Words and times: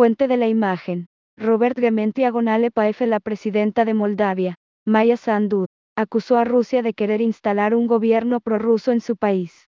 Fuente 0.00 0.28
de 0.28 0.38
la 0.38 0.48
imagen. 0.48 1.08
Robert 1.36 1.78
Gementi 1.78 2.24
Agonale 2.24 2.70
Paefe, 2.70 3.06
la 3.06 3.20
presidenta 3.20 3.84
de 3.84 3.92
Moldavia, 3.92 4.54
Maya 4.86 5.18
Sandu, 5.18 5.66
acusó 5.94 6.38
a 6.38 6.44
Rusia 6.44 6.80
de 6.80 6.94
querer 6.94 7.20
instalar 7.20 7.74
un 7.74 7.86
gobierno 7.86 8.40
prorruso 8.40 8.92
en 8.92 9.02
su 9.02 9.16
país. 9.16 9.68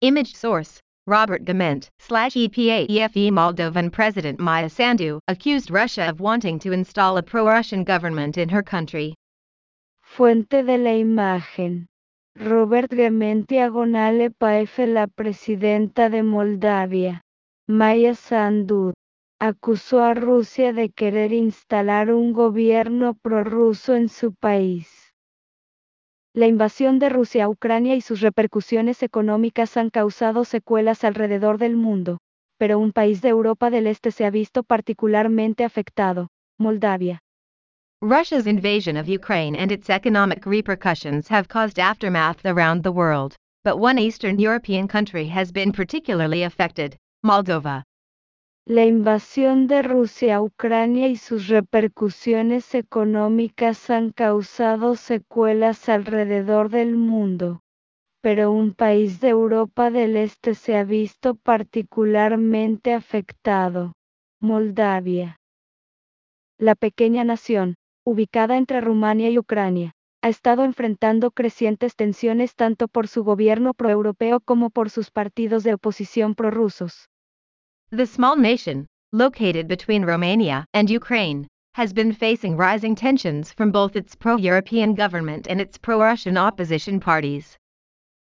Image 0.00 0.34
source. 0.34 0.80
Robert 1.06 1.44
Gament, 1.44 1.86
slash 2.00 2.36
EPA 2.36 2.86
EFE 2.88 3.30
Moldovan 3.30 3.92
President 3.92 4.40
Maya 4.40 4.68
Sandu, 4.68 5.20
accused 5.28 5.70
Russia 5.70 6.10
of 6.10 6.18
wanting 6.18 6.58
to 6.58 6.72
install 6.72 7.16
a 7.16 7.22
pro-Russian 7.22 7.84
government 7.84 8.36
in 8.36 8.48
her 8.48 8.64
country. 8.64 9.14
Fuente 10.02 10.64
de 10.64 10.78
la 10.78 10.94
imagen. 10.94 11.86
Robert 12.34 12.90
Gementi 12.90 13.58
Agonale 13.58 14.32
Paefe, 14.36 14.88
la 14.88 15.06
presidenta 15.06 16.10
de 16.10 16.24
Moldavia, 16.24 17.20
Maya 17.68 18.16
Sandu, 18.16 18.92
acusó 19.44 20.02
a 20.02 20.14
Rusia 20.14 20.72
de 20.72 20.88
querer 20.88 21.34
instalar 21.34 22.10
un 22.10 22.32
gobierno 22.32 23.12
prorruso 23.12 23.94
en 23.94 24.08
su 24.08 24.32
país. 24.32 25.12
La 26.34 26.46
invasión 26.46 26.98
de 26.98 27.10
Rusia 27.10 27.44
a 27.44 27.48
Ucrania 27.50 27.94
y 27.94 28.00
sus 28.00 28.22
repercusiones 28.22 29.02
económicas 29.02 29.76
han 29.76 29.90
causado 29.90 30.46
secuelas 30.46 31.04
alrededor 31.04 31.58
del 31.58 31.76
mundo, 31.76 32.18
pero 32.58 32.78
un 32.78 32.92
país 32.92 33.20
de 33.20 33.28
Europa 33.28 33.68
del 33.68 33.86
Este 33.86 34.12
se 34.12 34.24
ha 34.24 34.30
visto 34.30 34.62
particularmente 34.62 35.62
afectado, 35.62 36.28
Moldavia. 36.58 37.20
Russia's 38.00 38.46
invasion 38.46 38.96
of 38.96 39.08
Ukraine 39.08 39.56
and 39.56 39.70
its 39.70 39.90
economic 39.90 40.46
repercussions 40.46 41.28
have 41.28 41.48
caused 41.48 41.78
aftermath 41.78 42.44
around 42.46 42.82
the 42.82 42.92
world, 42.92 43.36
but 43.62 43.78
one 43.78 43.98
Eastern 43.98 44.38
European 44.38 44.88
country 44.88 45.28
has 45.28 45.52
been 45.52 45.70
particularly 45.70 46.44
affected, 46.44 46.96
Moldova. 47.22 47.82
La 48.66 48.86
invasión 48.86 49.66
de 49.66 49.82
Rusia 49.82 50.36
a 50.36 50.42
Ucrania 50.42 51.08
y 51.08 51.16
sus 51.16 51.48
repercusiones 51.48 52.74
económicas 52.74 53.90
han 53.90 54.10
causado 54.10 54.96
secuelas 54.96 55.90
alrededor 55.90 56.70
del 56.70 56.96
mundo, 56.96 57.60
pero 58.22 58.52
un 58.52 58.72
país 58.72 59.20
de 59.20 59.28
Europa 59.28 59.90
del 59.90 60.16
Este 60.16 60.54
se 60.54 60.78
ha 60.78 60.84
visto 60.84 61.34
particularmente 61.34 62.94
afectado, 62.94 63.92
Moldavia. 64.40 65.36
La 66.58 66.74
pequeña 66.74 67.22
nación, 67.22 67.74
ubicada 68.02 68.56
entre 68.56 68.80
Rumania 68.80 69.28
y 69.28 69.38
Ucrania, 69.38 69.92
ha 70.22 70.30
estado 70.30 70.64
enfrentando 70.64 71.32
crecientes 71.32 71.96
tensiones 71.96 72.54
tanto 72.54 72.88
por 72.88 73.08
su 73.08 73.24
gobierno 73.24 73.74
proeuropeo 73.74 74.40
como 74.40 74.70
por 74.70 74.88
sus 74.88 75.10
partidos 75.10 75.64
de 75.64 75.74
oposición 75.74 76.34
prorrusos. 76.34 77.10
The 77.90 78.06
small 78.06 78.36
nation, 78.36 78.86
located 79.12 79.68
between 79.68 80.04
Romania 80.04 80.66
and 80.74 80.90
Ukraine, 80.90 81.46
has 81.74 81.92
been 81.92 82.12
facing 82.12 82.56
rising 82.56 82.94
tensions 82.94 83.52
from 83.52 83.70
both 83.72 83.96
its 83.96 84.14
pro 84.14 84.36
European 84.36 84.94
government 84.94 85.46
and 85.48 85.60
its 85.60 85.78
pro 85.78 86.00
Russian 86.00 86.36
opposition 86.36 87.00
parties. 87.00 87.56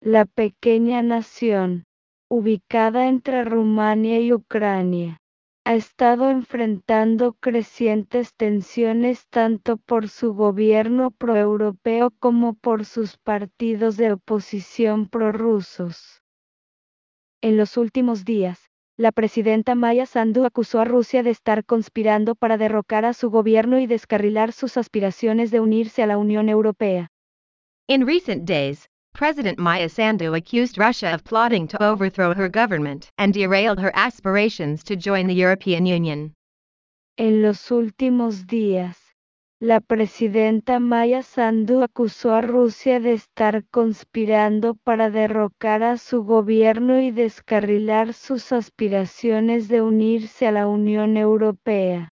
La 0.01 0.25
pequeña 0.25 1.01
nación, 1.01 1.83
ubicada 2.29 3.07
entre 3.07 3.43
Rumania 3.43 4.19
y 4.19 4.33
Ucrania, 4.33 5.17
ha 5.66 5.75
estado 5.75 6.29
enfrentando 6.29 7.33
crecientes 7.39 8.33
tensiones 8.35 9.25
tanto 9.27 9.77
por 9.77 10.09
su 10.09 10.33
gobierno 10.33 11.11
proeuropeo 11.11 12.11
como 12.19 12.53
por 12.53 12.85
sus 12.85 13.17
partidos 13.17 13.97
de 13.97 14.11
oposición 14.13 15.07
prorrusos. 15.07 16.21
En 17.41 17.57
los 17.57 17.77
últimos 17.77 18.25
días, 18.25 18.69
la 18.97 19.11
presidenta 19.11 19.75
Maya 19.75 20.05
Sandu 20.05 20.45
acusó 20.45 20.79
a 20.79 20.85
Rusia 20.85 21.21
de 21.21 21.29
estar 21.29 21.65
conspirando 21.65 22.35
para 22.35 22.57
derrocar 22.57 23.03
a 23.05 23.13
su 23.13 23.29
gobierno 23.29 23.79
y 23.79 23.88
descarrilar 23.88 24.53
sus 24.53 24.77
aspiraciones 24.77 25.51
de 25.51 25.59
unirse 25.59 26.01
a 26.01 26.07
la 26.07 26.17
Unión 26.17 26.47
Europea. 26.47 27.09
In 27.88 28.07
recent 28.07 28.45
days, 28.45 28.88
President 29.13 29.59
Maya 29.59 29.89
Sandu 29.89 30.33
accused 30.33 30.78
Russia 30.78 31.13
of 31.13 31.23
plotting 31.23 31.67
to 31.67 31.78
overthrow 31.81 32.33
her 32.33 32.50
government 32.50 33.09
and 33.17 33.33
derailed 33.33 33.79
her 33.79 33.91
aspirations 33.95 34.83
to 34.83 34.95
join 34.95 35.27
the 35.27 35.35
European 35.35 35.85
Union. 35.85 36.33
En 37.17 37.41
los 37.41 37.72
últimos 37.72 38.45
días, 38.47 38.97
la 39.65 39.81
presidenta 39.81 40.79
Maya 40.79 41.23
Sandu 41.23 41.81
acusó 41.81 42.35
a 42.35 42.41
Rusia 42.41 42.99
de 42.99 43.13
estar 43.13 43.65
conspirando 43.71 44.75
para 44.75 45.09
derrocar 45.09 45.81
a 45.81 45.97
su 45.97 46.23
gobierno 46.23 47.01
y 47.01 47.09
descarrilar 47.09 48.13
sus 48.13 48.51
aspiraciones 48.51 49.67
de 49.67 49.81
unirse 49.81 50.45
a 50.45 50.51
la 50.51 50.67
Unión 50.67 51.17
Europea. 51.17 52.09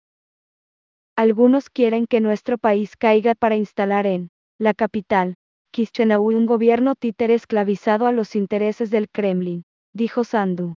Algunos 1.16 1.70
quieren 1.70 2.06
que 2.06 2.20
nuestro 2.20 2.56
país 2.56 2.96
caiga 2.96 3.34
para 3.34 3.56
instalar 3.56 4.06
en 4.06 4.30
la 4.60 4.72
capital, 4.72 5.34
Chisinau 5.74 6.28
un 6.28 6.46
gobierno 6.46 6.94
títere 6.94 7.34
esclavizado 7.34 8.06
a 8.06 8.12
los 8.12 8.36
intereses 8.36 8.90
del 8.90 9.08
Kremlin, 9.10 9.64
dijo 9.92 10.22
Sandu. 10.22 10.74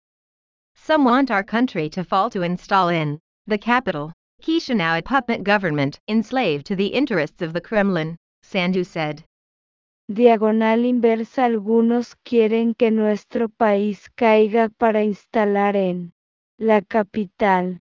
Some 0.77 1.05
want 1.05 1.33
our 1.33 1.45
country 1.45 1.91
to 1.91 2.05
fall 2.05 2.31
to 2.31 2.45
install 2.45 2.91
in 2.91 3.19
the 3.49 3.59
capital, 3.59 4.13
Chisinau 4.41 4.99
a 4.99 5.03
puppet 5.03 5.45
government 5.45 6.01
enslaved 6.09 6.65
to 6.67 6.75
the 6.75 6.87
interests 6.87 7.43
of 7.43 7.53
the 7.53 7.61
Kremlin, 7.61 8.17
Sandu 8.43 8.85
said. 8.85 9.23
Diagonal 10.09 10.85
inversa 10.85 11.45
Algunos 11.45 12.17
quieren 12.25 12.75
que 12.75 12.91
nuestro 12.91 13.49
país 13.49 14.09
caiga 14.17 14.71
para 14.71 15.05
instalar 15.05 15.77
en 15.77 16.13
la 16.59 16.81
capital, 16.83 17.81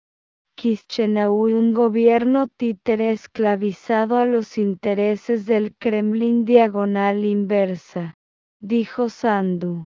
Chisinau 0.57 1.33
un 1.33 1.73
gobierno 1.73 2.47
títere 2.47 3.11
esclavizado 3.11 4.17
a 4.17 4.25
los 4.25 4.57
intereses 4.57 5.45
del 5.45 5.73
Kremlin 5.77 6.43
diagonal 6.43 7.23
inversa, 7.23 8.15
dijo 8.61 9.09
Sandu. 9.09 9.85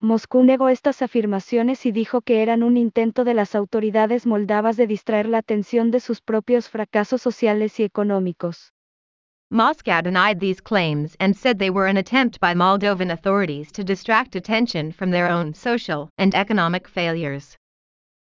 Moscú 0.00 0.42
negó 0.42 0.68
estas 0.68 1.02
afirmaciones 1.02 1.86
y 1.86 1.92
dijo 1.92 2.20
que 2.20 2.42
eran 2.42 2.62
un 2.62 2.76
intento 2.76 3.24
de 3.24 3.34
las 3.34 3.54
autoridades 3.54 4.26
moldavas 4.26 4.76
de 4.76 4.86
distraer 4.86 5.26
la 5.26 5.38
atención 5.38 5.90
de 5.90 6.00
sus 6.00 6.20
propios 6.20 6.68
fracasos 6.68 7.22
sociales 7.22 7.80
y 7.80 7.84
económicos. 7.84 8.72
Moscow 9.50 10.02
denied 10.02 10.40
these 10.40 10.60
claims 10.60 11.16
and 11.20 11.36
said 11.36 11.58
they 11.58 11.70
were 11.70 11.88
an 11.88 11.96
attempt 11.96 12.40
by 12.40 12.54
Moldovan 12.54 13.10
authorities 13.10 13.70
to 13.72 13.84
distract 13.84 14.34
attention 14.34 14.92
from 14.92 15.10
their 15.10 15.30
own 15.30 15.54
social 15.54 16.10
and 16.18 16.34
economic 16.34 16.88
failures. 16.88 17.56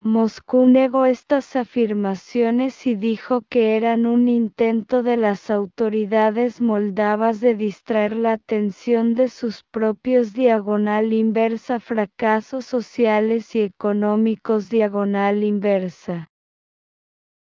Moscú 0.02 0.66
negó 0.66 1.04
estas 1.04 1.56
afirmaciones 1.56 2.86
y 2.86 2.94
dijo 2.94 3.42
que 3.48 3.76
eran 3.76 4.06
un 4.06 4.28
intento 4.28 5.02
de 5.02 5.16
las 5.16 5.50
autoridades 5.50 6.60
moldavas 6.60 7.40
de 7.40 7.56
distraer 7.56 8.14
la 8.14 8.32
atención 8.34 9.14
de 9.14 9.28
sus 9.28 9.64
propios 9.64 10.32
diagonal 10.32 11.12
inversa 11.12 11.80
fracasos 11.80 12.64
sociales 12.64 13.54
y 13.56 13.62
económicos 13.62 14.70
diagonal 14.70 15.42
inversa. 15.42 16.30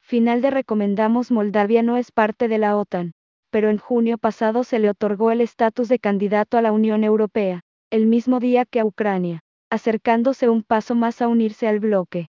Final 0.02 0.42
de 0.42 0.50
recomendamos 0.50 1.32
Moldavia 1.32 1.84
no 1.84 1.96
es 1.96 2.12
parte 2.12 2.48
de 2.48 2.58
la 2.58 2.76
OTAN, 2.76 3.12
pero 3.52 3.70
en 3.70 3.78
junio 3.78 4.18
pasado 4.18 4.64
se 4.64 4.80
le 4.80 4.90
otorgó 4.90 5.30
el 5.30 5.42
estatus 5.42 5.90
de 5.90 6.00
candidato 6.00 6.58
a 6.58 6.64
la 6.64 6.72
Unión 6.72 7.04
Europea, 7.04 7.62
el 7.92 8.08
mismo 8.08 8.40
día 8.40 8.66
que 8.66 8.80
a 8.80 8.86
Ucrania, 8.86 9.42
acercándose 9.70 10.50
un 10.50 10.64
paso 10.64 10.96
más 10.96 11.22
a 11.22 11.28
unirse 11.28 11.68
al 11.68 11.80
bloque. 11.80 12.30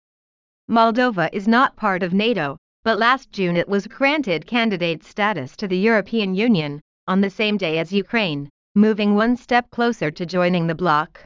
Moldova 0.70 1.30
is 1.32 1.48
not 1.48 1.76
part 1.76 2.02
of 2.02 2.12
NATO, 2.12 2.58
but 2.84 2.98
last 2.98 3.32
June 3.32 3.56
it 3.56 3.70
was 3.70 3.86
granted 3.86 4.46
candidate 4.46 5.02
status 5.02 5.56
to 5.56 5.66
the 5.66 5.78
European 5.78 6.34
Union, 6.34 6.82
on 7.06 7.22
the 7.22 7.30
same 7.30 7.56
day 7.56 7.78
as 7.78 7.90
Ukraine, 7.90 8.50
moving 8.74 9.14
one 9.14 9.34
step 9.34 9.70
closer 9.70 10.10
to 10.10 10.26
joining 10.26 10.66
the 10.66 10.74
bloc. 10.74 11.24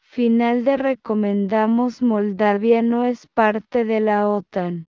Final 0.00 0.64
de 0.64 0.78
recomendamos 0.78 2.00
Moldavia 2.00 2.80
no 2.80 3.02
es 3.02 3.26
parte 3.26 3.84
de 3.84 4.00
la 4.00 4.26
OTAN, 4.26 4.86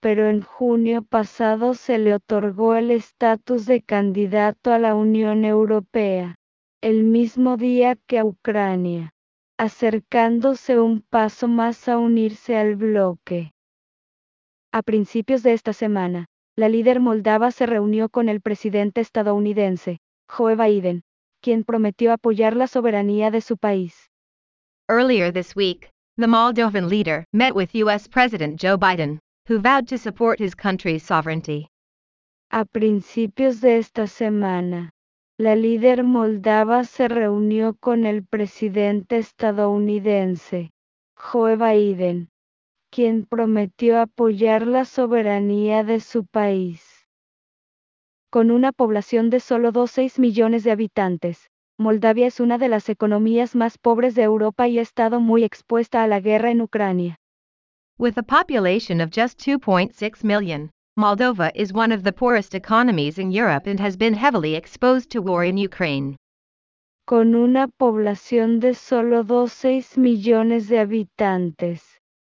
pero 0.00 0.28
en 0.28 0.42
junio 0.42 1.02
pasado 1.02 1.74
se 1.74 1.98
le 1.98 2.14
otorgó 2.14 2.76
el 2.76 2.92
estatus 2.92 3.66
de 3.66 3.82
candidato 3.82 4.72
a 4.72 4.78
la 4.78 4.94
Unión 4.94 5.44
Europea, 5.44 6.36
el 6.80 7.02
mismo 7.02 7.56
día 7.56 7.96
que 8.06 8.20
a 8.20 8.24
Ucrania 8.24 9.12
acercándose 9.60 10.80
un 10.80 11.02
paso 11.02 11.46
más 11.46 11.86
a 11.86 11.98
unirse 11.98 12.56
al 12.56 12.76
bloque. 12.76 13.52
A 14.72 14.80
principios 14.80 15.42
de 15.42 15.52
esta 15.52 15.74
semana, 15.74 16.24
la 16.56 16.70
líder 16.70 16.98
moldava 16.98 17.50
se 17.50 17.66
reunió 17.66 18.08
con 18.08 18.30
el 18.30 18.40
presidente 18.40 19.02
estadounidense, 19.02 19.98
Joe 20.30 20.56
Biden, 20.56 21.02
quien 21.42 21.64
prometió 21.64 22.10
apoyar 22.14 22.56
la 22.56 22.68
soberanía 22.68 23.30
de 23.30 23.42
su 23.42 23.58
país. 23.58 24.08
Earlier 24.88 25.30
this 25.30 25.54
week, 25.54 25.90
the 26.16 26.26
Moldovan 26.26 26.88
leader 26.88 27.26
met 27.34 27.54
with 27.54 27.74
US 27.74 28.08
President 28.08 28.58
Joe 28.58 28.78
Biden, 28.78 29.18
who 29.46 29.58
vowed 29.58 29.86
to 29.88 29.98
support 29.98 30.40
his 30.40 30.54
country's 30.54 31.02
sovereignty. 31.02 31.68
A 32.50 32.64
principios 32.64 33.60
de 33.60 33.76
esta 33.76 34.06
semana, 34.06 34.88
la 35.40 35.56
líder 35.56 36.04
moldava 36.04 36.84
se 36.84 37.08
reunió 37.08 37.74
con 37.74 38.04
el 38.04 38.26
presidente 38.26 39.16
estadounidense, 39.16 40.70
Joe 41.16 41.56
Biden, 41.56 42.28
quien 42.90 43.24
prometió 43.24 44.02
apoyar 44.02 44.66
la 44.66 44.84
soberanía 44.84 45.82
de 45.82 46.00
su 46.00 46.26
país. 46.26 47.06
Con 48.30 48.50
una 48.50 48.70
población 48.72 49.30
de 49.30 49.40
solo 49.40 49.72
2,6 49.72 50.20
millones 50.20 50.62
de 50.62 50.72
habitantes, 50.72 51.48
Moldavia 51.78 52.26
es 52.26 52.38
una 52.38 52.58
de 52.58 52.68
las 52.68 52.90
economías 52.90 53.56
más 53.56 53.78
pobres 53.78 54.14
de 54.14 54.24
Europa 54.24 54.68
y 54.68 54.78
ha 54.78 54.82
estado 54.82 55.20
muy 55.20 55.42
expuesta 55.44 56.02
a 56.02 56.06
la 56.06 56.20
guerra 56.20 56.50
en 56.50 56.60
Ucrania. 56.60 57.16
With 57.98 58.18
a 58.18 58.22
population 58.22 59.00
of 59.00 59.08
just 59.10 59.40
2.6 59.40 60.22
million, 60.22 60.70
Moldova 61.00 61.50
is 61.54 61.72
one 61.72 61.92
of 61.92 62.02
the 62.02 62.12
poorest 62.12 62.54
economies 62.54 63.18
in 63.18 63.30
Europe 63.32 63.66
and 63.66 63.80
has 63.80 63.96
been 63.96 64.12
heavily 64.12 64.54
exposed 64.54 65.08
to 65.10 65.22
war 65.22 65.42
in 65.42 65.56
Ukraine. 65.56 66.14
Con 67.06 67.34
una 67.34 67.68
población 67.68 68.60
de 68.60 68.74
solo 68.74 69.24
2,6 69.24 69.96
millones 69.96 70.68
de 70.68 70.78
habitantes, 70.78 71.80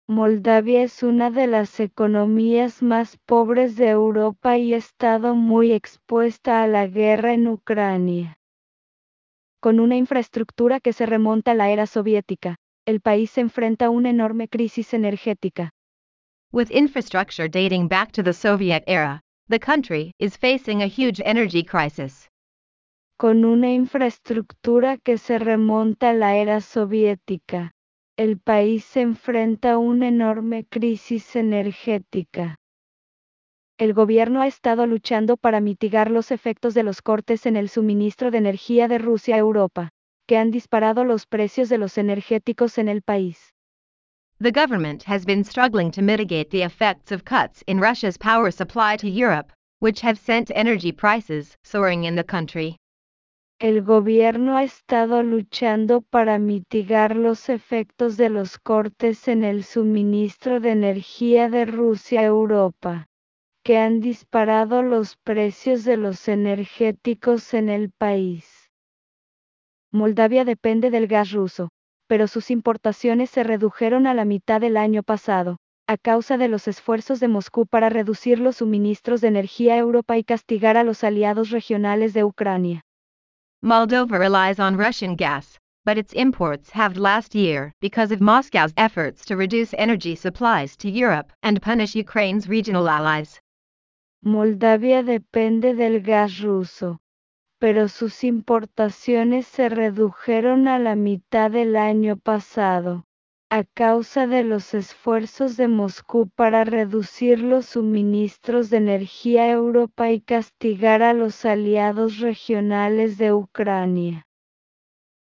Moldavia 0.07 0.83
es 0.83 1.01
una 1.01 1.31
de 1.31 1.47
las 1.47 1.79
economías 1.79 2.83
más 2.83 3.17
pobres 3.25 3.77
de 3.77 3.89
Europa 3.89 4.59
y 4.59 4.75
ha 4.75 4.77
estado 4.77 5.33
muy 5.33 5.71
expuesta 5.71 6.61
a 6.61 6.67
la 6.67 6.85
guerra 6.85 7.33
en 7.33 7.47
Ucrania. 7.47 8.37
Con 9.59 9.79
una 9.79 9.95
infraestructura 9.95 10.79
que 10.79 10.93
se 10.93 11.07
remonta 11.07 11.53
a 11.53 11.55
la 11.55 11.71
era 11.71 11.87
soviética, 11.87 12.57
el 12.85 13.01
país 13.01 13.39
enfrenta 13.39 13.89
una 13.89 14.11
enorme 14.11 14.47
crisis 14.47 14.93
energética. 14.93 15.71
With 16.51 16.71
infrastructure 16.71 17.47
dating 17.47 17.87
back 17.87 18.11
to 18.13 18.23
the 18.23 18.33
Soviet 18.33 18.83
era, 18.87 19.21
the 19.47 19.59
country 19.59 20.11
is 20.19 20.37
facing 20.37 20.81
a 20.81 20.87
huge 20.87 21.21
energy 21.23 21.63
crisis. 21.63 22.27
Con 23.17 23.45
una 23.45 23.71
infraestructura 23.71 24.97
que 24.97 25.17
se 25.17 25.39
remonta 25.39 26.09
a 26.09 26.13
la 26.13 26.35
era 26.35 26.61
soviética, 26.61 27.71
el 28.17 28.37
país 28.37 28.85
se 28.85 29.01
enfrenta 29.01 29.73
a 29.73 29.77
una 29.77 30.07
enorme 30.07 30.65
crisis 30.65 31.35
energética 31.35 32.57
el 33.81 33.95
gobierno 33.95 34.41
ha 34.43 34.47
estado 34.47 34.85
luchando 34.85 35.37
para 35.37 35.59
mitigar 35.59 36.11
los 36.11 36.29
efectos 36.29 36.75
de 36.75 36.83
los 36.83 37.01
cortes 37.01 37.47
en 37.47 37.55
el 37.55 37.67
suministro 37.67 38.29
de 38.29 38.37
energía 38.37 38.87
de 38.87 38.99
Rusia 38.99 39.33
a 39.33 39.39
Europa, 39.39 39.89
que 40.27 40.37
han 40.37 40.51
disparado 40.51 41.03
los 41.03 41.25
precios 41.25 41.67
de 41.67 41.79
los 41.79 41.97
energéticos 41.97 42.77
en 42.77 42.89
el 42.89 43.01
país. 43.01 43.55
The 44.41 44.51
government 44.51 45.03
has 45.03 45.23
been 45.23 45.43
struggling 45.43 45.91
to 45.91 46.01
mitigate 46.01 46.49
the 46.49 46.63
effects 46.63 47.11
of 47.11 47.23
cuts 47.23 47.63
in 47.67 47.79
Russia's 47.79 48.17
power 48.17 48.49
supply 48.49 48.97
to 48.97 49.07
Europe, 49.07 49.51
which 49.77 50.01
have 50.01 50.17
sent 50.17 50.49
energy 50.55 50.91
prices 50.91 51.55
soaring 51.63 52.05
in 52.05 52.15
the 52.15 52.23
country. 52.23 52.77
El 53.59 53.81
gobierno 53.83 54.57
ha 54.57 54.63
estado 54.63 55.21
luchando 55.21 56.01
para 56.01 56.39
mitigar 56.39 57.15
los 57.15 57.49
efectos 57.49 58.17
de 58.17 58.29
los 58.29 58.57
cortes 58.57 59.27
en 59.27 59.43
el 59.43 59.63
suministro 59.63 60.59
de 60.59 60.71
energía 60.71 61.47
de 61.47 61.65
Rusia 61.65 62.21
a 62.21 62.23
Europa 62.23 63.05
que 63.63 63.77
han 63.77 64.01
disparado 64.01 64.81
los 64.81 65.17
precios 65.17 65.83
de 65.83 65.97
los 65.97 66.27
energéticos 66.27 67.53
en 67.53 67.69
el 67.69 67.91
país. 67.91 68.71
Moldavia 69.91 70.45
depende 70.45 70.89
del 70.89 71.05
gas 71.05 71.31
ruso, 71.31 71.69
pero 72.11 72.27
sus 72.27 72.51
importaciones 72.51 73.29
se 73.29 73.41
redujeron 73.41 74.05
a 74.05 74.13
la 74.13 74.25
mitad 74.25 74.59
del 74.59 74.75
año 74.75 75.01
pasado, 75.01 75.59
a 75.87 75.95
causa 75.95 76.37
de 76.37 76.49
los 76.49 76.67
esfuerzos 76.67 77.21
de 77.21 77.29
Moscú 77.29 77.65
para 77.65 77.87
reducir 77.87 78.37
los 78.37 78.57
suministros 78.57 79.21
de 79.21 79.29
energía 79.29 79.75
a 79.75 79.77
Europa 79.77 80.17
y 80.17 80.25
castigar 80.25 80.75
a 80.75 80.83
los 80.83 81.05
aliados 81.05 81.51
regionales 81.51 82.13
de 82.13 82.25
Ucrania. 82.25 82.81
Moldova 83.63 84.17
relies 84.17 84.59
on 84.59 84.77
Russian 84.77 85.15
gas, 85.15 85.57
but 85.85 85.97
its 85.97 86.11
imports 86.13 86.71
halved 86.71 86.97
last 86.97 87.33
year 87.33 87.71
because 87.79 88.13
of 88.13 88.19
Moscow's 88.19 88.73
efforts 88.75 89.23
to 89.23 89.37
reduce 89.37 89.73
energy 89.77 90.17
supplies 90.17 90.75
to 90.75 90.89
Europe 90.89 91.31
and 91.41 91.61
punish 91.61 91.95
Ukraine's 91.95 92.49
regional 92.49 92.89
allies. 92.89 93.39
Moldavia 94.21 95.01
depende 95.01 95.75
del 95.75 96.01
gas 96.01 96.41
ruso, 96.41 96.99
pero 97.61 97.89
sus 97.89 98.23
importaciones 98.23 99.45
se 99.45 99.69
redujeron 99.69 100.67
a 100.67 100.79
la 100.79 100.95
mitad 100.95 101.51
del 101.51 101.75
año 101.75 102.17
pasado, 102.17 103.05
a 103.51 103.63
causa 103.65 104.25
de 104.25 104.43
los 104.43 104.73
esfuerzos 104.73 105.57
de 105.57 105.67
Moscú 105.67 106.27
para 106.27 106.63
reducir 106.63 107.37
los 107.39 107.67
suministros 107.67 108.71
de 108.71 108.77
energía 108.77 109.43
a 109.43 109.51
Europa 109.51 110.09
y 110.09 110.21
castigar 110.21 111.03
a 111.03 111.13
los 111.13 111.45
aliados 111.45 112.17
regionales 112.17 113.19
de 113.19 113.31
Ucrania. 113.31 114.25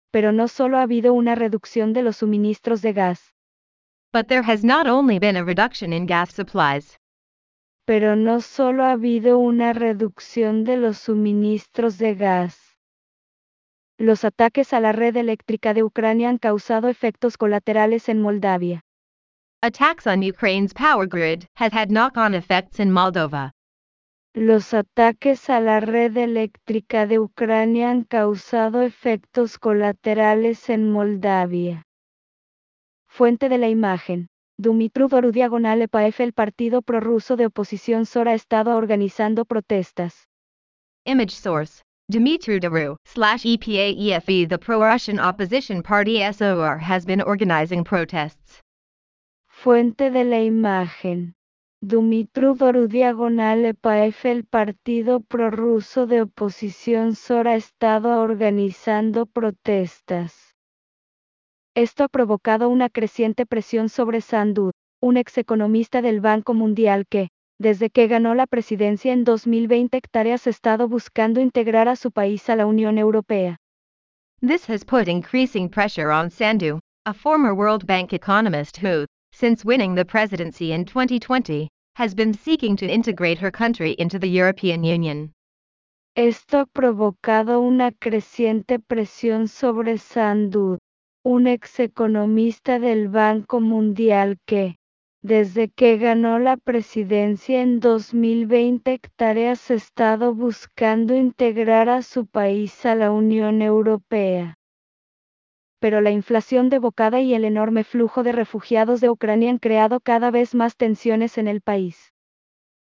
Pero 0.10 0.32
no 0.32 0.48
solo 0.48 0.78
ha 0.78 0.84
habido 0.84 1.14
una 1.14 1.36
reducción 1.36 1.92
de 1.92 2.04
los 2.04 2.16
suministros 2.16 2.82
de 2.82 2.94
gas. 2.94 3.34
But 4.14 4.28
there 4.28 4.44
has 4.44 4.64
not 4.64 4.88
only 4.88 5.20
been 5.20 5.36
a 5.36 5.44
reduction 5.44 5.92
in 5.92 6.06
gas 6.06 6.32
supplies 6.32 6.98
pero 7.86 8.16
no 8.16 8.42
solo 8.42 8.84
ha 8.84 8.92
habido 8.92 9.38
una 9.38 9.74
reducción 9.74 10.64
de 10.64 10.78
los 10.78 10.98
suministros 10.98 11.98
de 11.98 12.16
gas. 12.16 12.78
Los 13.98 14.24
ataques 14.24 14.74
a 14.74 14.80
la 14.80 14.92
red 14.92 15.16
eléctrica 15.18 15.74
de 15.74 15.84
Ucrania 15.84 16.30
han 16.30 16.38
causado 16.38 16.90
efectos 16.90 17.38
colaterales 17.38 18.10
en 18.10 18.22
Moldavia. 18.22 18.82
Attacks 19.62 20.08
on 20.08 20.24
Ukraine's 20.24 20.74
power 20.74 21.08
grid 21.08 21.46
has 21.56 21.72
had 21.74 21.90
knock-on 21.90 22.34
effects 22.34 22.80
in 22.80 22.92
Moldova. 22.92 23.52
Los 24.34 24.74
ataques 24.74 25.50
a 25.50 25.60
la 25.60 25.80
red 25.80 26.18
eléctrica 26.18 27.06
de 27.06 27.20
Ucrania 27.20 27.92
han 27.92 28.04
causado 28.04 28.82
efectos 28.82 29.60
colaterales 29.60 30.70
en 30.70 30.92
Moldavia. 30.92 31.84
Fuente 33.08 33.48
de 33.48 33.60
la 33.60 33.70
imagen. 33.70 34.28
Dumitru 34.60 35.08
Doru 35.10 35.32
diagonal 35.32 35.82
EPAF 35.82 36.20
el 36.20 36.32
partido 36.32 36.84
prorruso 36.84 37.36
de 37.36 37.48
oposición 37.48 38.06
SOR 38.06 38.28
ha 38.28 38.36
estado 38.36 38.78
organizando 38.78 39.46
protestas. 39.46 40.28
Image 41.06 41.32
source. 41.32 41.82
Dumitru 42.08 42.60
Doru 42.60 42.98
slash 43.04 43.46
EPA 43.48 44.48
The 44.48 44.60
pro-Russian 44.60 45.20
opposition 45.20 45.82
party 45.82 46.20
SOR 46.32 46.78
has 46.78 47.04
been 47.04 47.22
organizing 47.22 47.84
protests. 47.84 48.62
Fuente 49.48 50.12
de 50.12 50.24
la 50.24 50.44
imagen. 50.44 51.34
Dumitru 51.82 52.56
Doru 52.56 52.88
diagonal 52.88 53.66
EPAF 53.66 54.26
el 54.26 54.44
partido 54.46 55.20
prorruso 55.22 56.06
de 56.06 56.22
oposición 56.22 57.16
SOR 57.16 57.48
ha 57.48 57.56
estado 57.56 58.22
organizando 58.22 59.26
protestas. 59.26 60.53
Esto 61.76 62.04
ha 62.04 62.08
provocado 62.08 62.70
una 62.70 62.88
creciente 62.88 63.48
presión 63.48 63.90
sobre 63.90 64.22
Sandud, 64.22 64.74
un 65.02 65.18
execonomista 65.18 66.04
del 66.04 66.22
Banco 66.22 66.54
Mundial 66.54 67.08
que, 67.10 67.30
desde 67.60 67.90
que 67.90 68.08
ganó 68.08 68.36
la 68.36 68.46
presidencia 68.46 69.12
en 69.12 69.24
2020 69.24 69.98
hectáreas 69.98 70.46
ha 70.46 70.52
estado 70.52 70.88
buscando 70.88 71.42
integrar 71.42 71.88
a 71.88 71.96
su 71.96 72.12
país 72.12 72.48
a 72.50 72.56
la 72.56 72.68
Unión 72.68 73.00
Europea. 73.00 73.58
This 74.40 74.70
has 74.70 74.86
put 74.86 75.08
increasing 75.08 75.68
pressure 75.68 76.12
on 76.12 76.30
Sandu, 76.30 76.80
a 77.06 77.14
former 77.14 77.54
World 77.56 77.88
Bank 77.88 78.14
economist 78.14 78.78
who, 78.78 79.08
since 79.32 79.66
winning 79.66 79.96
the 79.96 80.06
presidency 80.06 80.74
in 80.74 80.86
2020, 80.86 81.70
has 81.96 82.14
been 82.14 82.36
seeking 82.36 82.76
to 82.76 82.86
integrate 82.86 83.40
her 83.40 83.52
country 83.52 83.96
into 83.98 84.20
the 84.20 84.30
European 84.30 84.84
Union. 84.84 85.32
Esto 86.16 86.60
ha 86.60 86.66
provocado 86.68 87.62
una 87.62 87.92
creciente 87.92 88.78
presión 88.78 89.48
sobre 89.48 89.98
Sandud, 89.98 90.78
un 91.26 91.48
ex-economista 91.48 92.80
del 92.80 93.08
Banco 93.08 93.62
Mundial 93.62 94.40
que, 94.46 94.76
desde 95.22 95.70
que 95.70 95.98
ganó 95.98 96.38
la 96.38 96.58
presidencia 96.58 97.62
en 97.62 97.80
2020 97.80 98.92
hectáreas 98.92 99.72
ha 99.72 99.76
estado 99.76 100.36
buscando 100.36 101.16
integrar 101.16 101.88
a 101.88 102.02
su 102.02 102.26
país 102.26 102.86
a 102.86 102.96
la 102.96 103.12
Unión 103.12 103.62
Europea. 103.62 104.56
Pero 105.80 106.02
la 106.02 106.12
inflación 106.12 106.68
devocada 106.68 107.22
y 107.22 107.34
el 107.34 107.46
enorme 107.46 107.86
flujo 107.86 108.24
de 108.24 108.34
refugiados 108.34 109.00
de 109.00 109.10
Ucrania 109.10 109.50
han 109.50 109.60
creado 109.60 110.02
cada 110.02 110.30
vez 110.30 110.54
más 110.54 110.76
tensiones 110.76 111.38
en 111.38 111.48
el 111.48 111.62
país. 111.62 112.12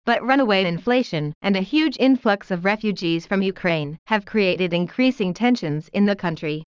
But 0.04 0.20
runaway 0.20 0.66
inflation 0.66 1.32
and 1.40 1.56
a 1.56 1.62
huge 1.62 1.96
influx 1.98 2.50
of 2.50 2.66
refugees 2.66 3.26
from 3.26 3.40
Ukraine 3.40 3.96
have 4.08 4.26
created 4.26 4.74
increasing 4.74 5.32
tensions 5.32 5.88
in 5.94 6.04
the 6.04 6.14
country 6.14 6.64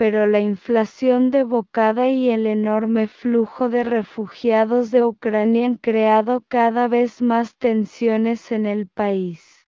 pero 0.00 0.26
la 0.26 0.40
inflación 0.40 1.30
devocada 1.30 2.08
y 2.08 2.30
el 2.30 2.46
enorme 2.46 3.06
flujo 3.06 3.68
de 3.68 3.84
refugiados 3.84 4.90
de 4.90 5.04
Ucrania 5.04 5.66
han 5.66 5.74
creado 5.74 6.42
cada 6.48 6.88
vez 6.88 7.20
más 7.20 7.54
tensiones 7.56 8.50
en 8.50 8.64
el 8.64 8.86
país. 8.88 9.66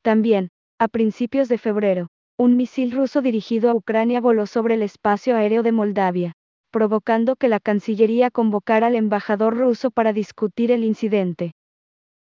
También, 0.00 0.48
a 0.78 0.88
principios 0.88 1.50
de 1.50 1.58
febrero, 1.58 2.06
un 2.38 2.56
misil 2.56 2.90
ruso 2.90 3.20
dirigido 3.20 3.68
a 3.68 3.74
Ucrania 3.74 4.18
voló 4.22 4.46
sobre 4.46 4.76
el 4.76 4.82
espacio 4.82 5.36
aéreo 5.36 5.62
de 5.62 5.72
Moldavia, 5.72 6.32
provocando 6.70 7.36
que 7.36 7.48
la 7.48 7.60
Cancillería 7.60 8.30
convocara 8.30 8.86
al 8.86 8.94
embajador 8.94 9.58
ruso 9.58 9.90
para 9.90 10.14
discutir 10.14 10.70
el 10.70 10.84
incidente. 10.84 11.52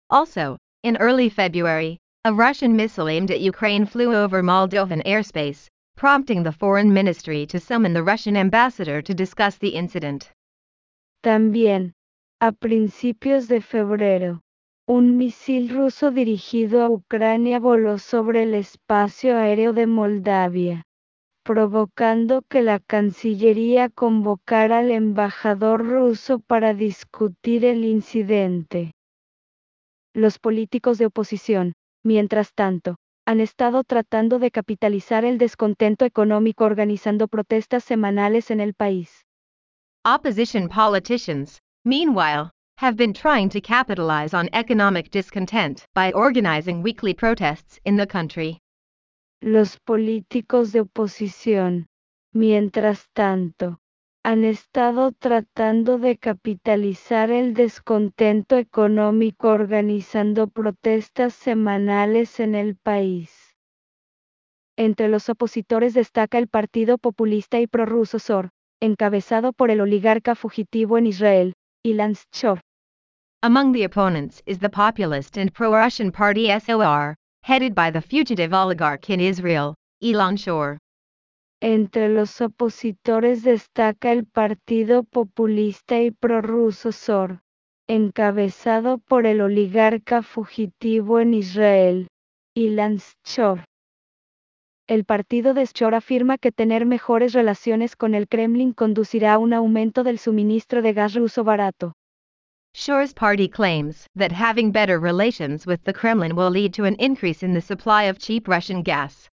Also, 0.09 0.57
in 0.81 0.97
early 0.99 1.29
February, 1.29 1.99
a 2.25 2.31
Russian 2.31 2.75
missile 2.75 3.09
aimed 3.09 3.29
at 3.29 3.41
Ukraine 3.41 3.85
flew 3.85 4.11
over 4.11 4.41
Moldovan 4.41 5.03
airspace, 5.05 5.67
prompting 5.99 6.43
the 6.43 6.51
foreign 6.53 6.93
ministry 6.93 7.45
to 7.45 7.59
summon 7.59 7.91
the 7.91 8.01
Russian 8.01 8.37
ambassador 8.37 9.01
to 9.01 9.13
discuss 9.13 9.57
the 9.57 9.75
incident. 9.75 10.31
También, 11.21 11.91
a 12.39 12.53
principios 12.53 13.49
de 13.49 13.59
febrero, 13.59 14.39
un 14.87 15.17
misil 15.17 15.67
ruso 15.67 16.11
dirigido 16.11 16.83
a 16.83 16.89
Ucrania 16.89 17.59
voló 17.59 17.99
sobre 17.99 18.43
el 18.43 18.53
espacio 18.53 19.37
aéreo 19.37 19.73
de 19.73 19.87
Moldavia, 19.87 20.83
provocando 21.43 22.43
que 22.49 22.61
la 22.61 22.79
Cancillería 22.79 23.89
convocara 23.89 24.79
al 24.79 24.91
embajador 24.91 25.85
ruso 25.85 26.39
para 26.39 26.73
discutir 26.73 27.65
el 27.65 27.83
incidente. 27.83 28.93
Los 30.13 30.39
políticos 30.39 30.97
de 30.97 31.07
oposición, 31.07 31.73
mientras 32.05 32.53
tanto, 32.53 32.95
han 33.29 33.41
estado 33.41 33.83
tratando 33.83 34.39
de 34.39 34.49
capitalizar 34.49 35.23
el 35.23 35.37
descontento 35.37 36.03
económico 36.03 36.63
organizando 36.65 37.27
protestas 37.27 37.83
semanales 37.83 38.49
en 38.49 38.59
el 38.59 38.73
país. 38.73 39.27
Opposition 40.03 40.67
politicians, 40.67 41.59
meanwhile, 41.85 42.49
have 42.79 42.97
been 42.97 43.13
trying 43.13 43.47
to 43.47 43.61
capitalize 43.61 44.35
on 44.35 44.49
economic 44.51 45.11
discontent 45.11 45.85
by 45.93 46.11
organizing 46.13 46.81
weekly 46.81 47.13
protests 47.13 47.79
in 47.85 47.97
the 47.97 48.07
country. 48.07 48.57
Los 49.43 49.77
políticos 49.77 50.71
de 50.71 50.81
oposición, 50.81 51.85
mientras 52.33 53.05
tanto, 53.13 53.77
han 54.23 54.43
estado 54.43 55.11
tratando 55.11 55.97
de 55.97 56.17
capitalizar 56.17 57.31
el 57.31 57.53
descontento 57.53 58.57
económico 58.57 59.49
organizando 59.49 60.47
protestas 60.47 61.33
semanales 61.33 62.39
en 62.39 62.55
el 62.55 62.75
país. 62.75 63.55
Entre 64.77 65.07
los 65.07 65.29
opositores 65.29 65.93
destaca 65.93 66.37
el 66.37 66.47
Partido 66.47 66.97
Populista 66.97 67.59
y 67.59 67.67
Prorruso 67.67 68.19
SOR, 68.19 68.49
encabezado 68.81 69.53
por 69.53 69.71
el 69.71 69.81
oligarca 69.81 70.35
fugitivo 70.35 70.97
en 70.97 71.07
Israel, 71.07 71.53
Ilan 71.83 72.15
Shor. 72.33 72.61
Among 73.41 73.71
the 73.73 73.85
opponents 73.85 74.41
is 74.45 74.59
the 74.59 74.69
populist 74.69 75.37
and 75.37 75.53
pro-Russian 75.53 76.11
party 76.11 76.47
SOR, 76.59 77.15
headed 77.43 77.73
by 77.73 77.89
the 77.89 78.01
fugitive 78.01 78.53
oligarch 78.53 79.09
in 79.09 79.21
Israel, 79.21 79.75
Ilan 80.03 80.37
Shor. 80.37 80.77
Entre 81.61 82.07
los 82.07 82.39
opositores 82.39 83.43
destaca 83.43 84.13
el 84.13 84.25
Partido 84.25 85.03
Populista 85.03 86.01
y 86.01 86.09
Prorruso 86.09 86.93
SOR, 86.93 87.41
encabezado 87.85 88.99
por 88.99 89.25
el 89.25 89.41
oligarca 89.41 90.21
fugitivo 90.21 91.19
en 91.19 91.33
Israel, 91.33 92.07
Ilan 92.55 92.99
Shor. 93.25 93.65
El 94.87 95.03
partido 95.03 95.53
de 95.53 95.65
Shor 95.65 95.95
afirma 95.95 96.37
que 96.37 96.53
tener 96.53 96.85
mejores 96.85 97.33
relaciones 97.33 97.97
con 97.97 98.15
el 98.15 98.29
Kremlin 98.29 98.71
conducirá 98.71 99.33
a 99.33 99.37
un 99.37 99.53
aumento 99.53 100.03
del 100.03 100.17
suministro 100.17 100.81
de 100.81 100.93
gas 100.93 101.13
ruso 101.13 101.43
barato. 101.43 101.91
Shor's 102.73 103.13
party 103.13 103.49
claims 103.49 104.07
that 104.15 104.31
having 104.31 104.71
better 104.71 104.97
relations 104.97 105.67
with 105.67 105.83
the 105.83 105.93
Kremlin 105.93 106.37
will 106.37 106.51
lead 106.51 106.73
to 106.75 106.85
an 106.85 106.95
increase 106.99 107.43
in 107.43 107.53
the 107.53 107.61
supply 107.61 108.05
of 108.05 108.17
cheap 108.17 108.47
Russian 108.47 108.81
gas. 108.81 109.28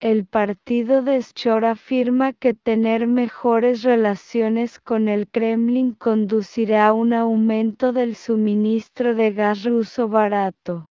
El 0.00 0.26
partido 0.26 1.02
de 1.02 1.20
Shor 1.20 1.64
afirma 1.64 2.32
que 2.32 2.54
tener 2.54 3.08
mejores 3.08 3.82
relaciones 3.82 4.78
con 4.78 5.08
el 5.08 5.26
Kremlin 5.26 5.92
conducirá 5.92 6.86
a 6.86 6.92
un 6.92 7.12
aumento 7.12 7.92
del 7.92 8.14
suministro 8.14 9.16
de 9.16 9.32
gas 9.32 9.64
ruso 9.64 10.08
barato. 10.08 10.86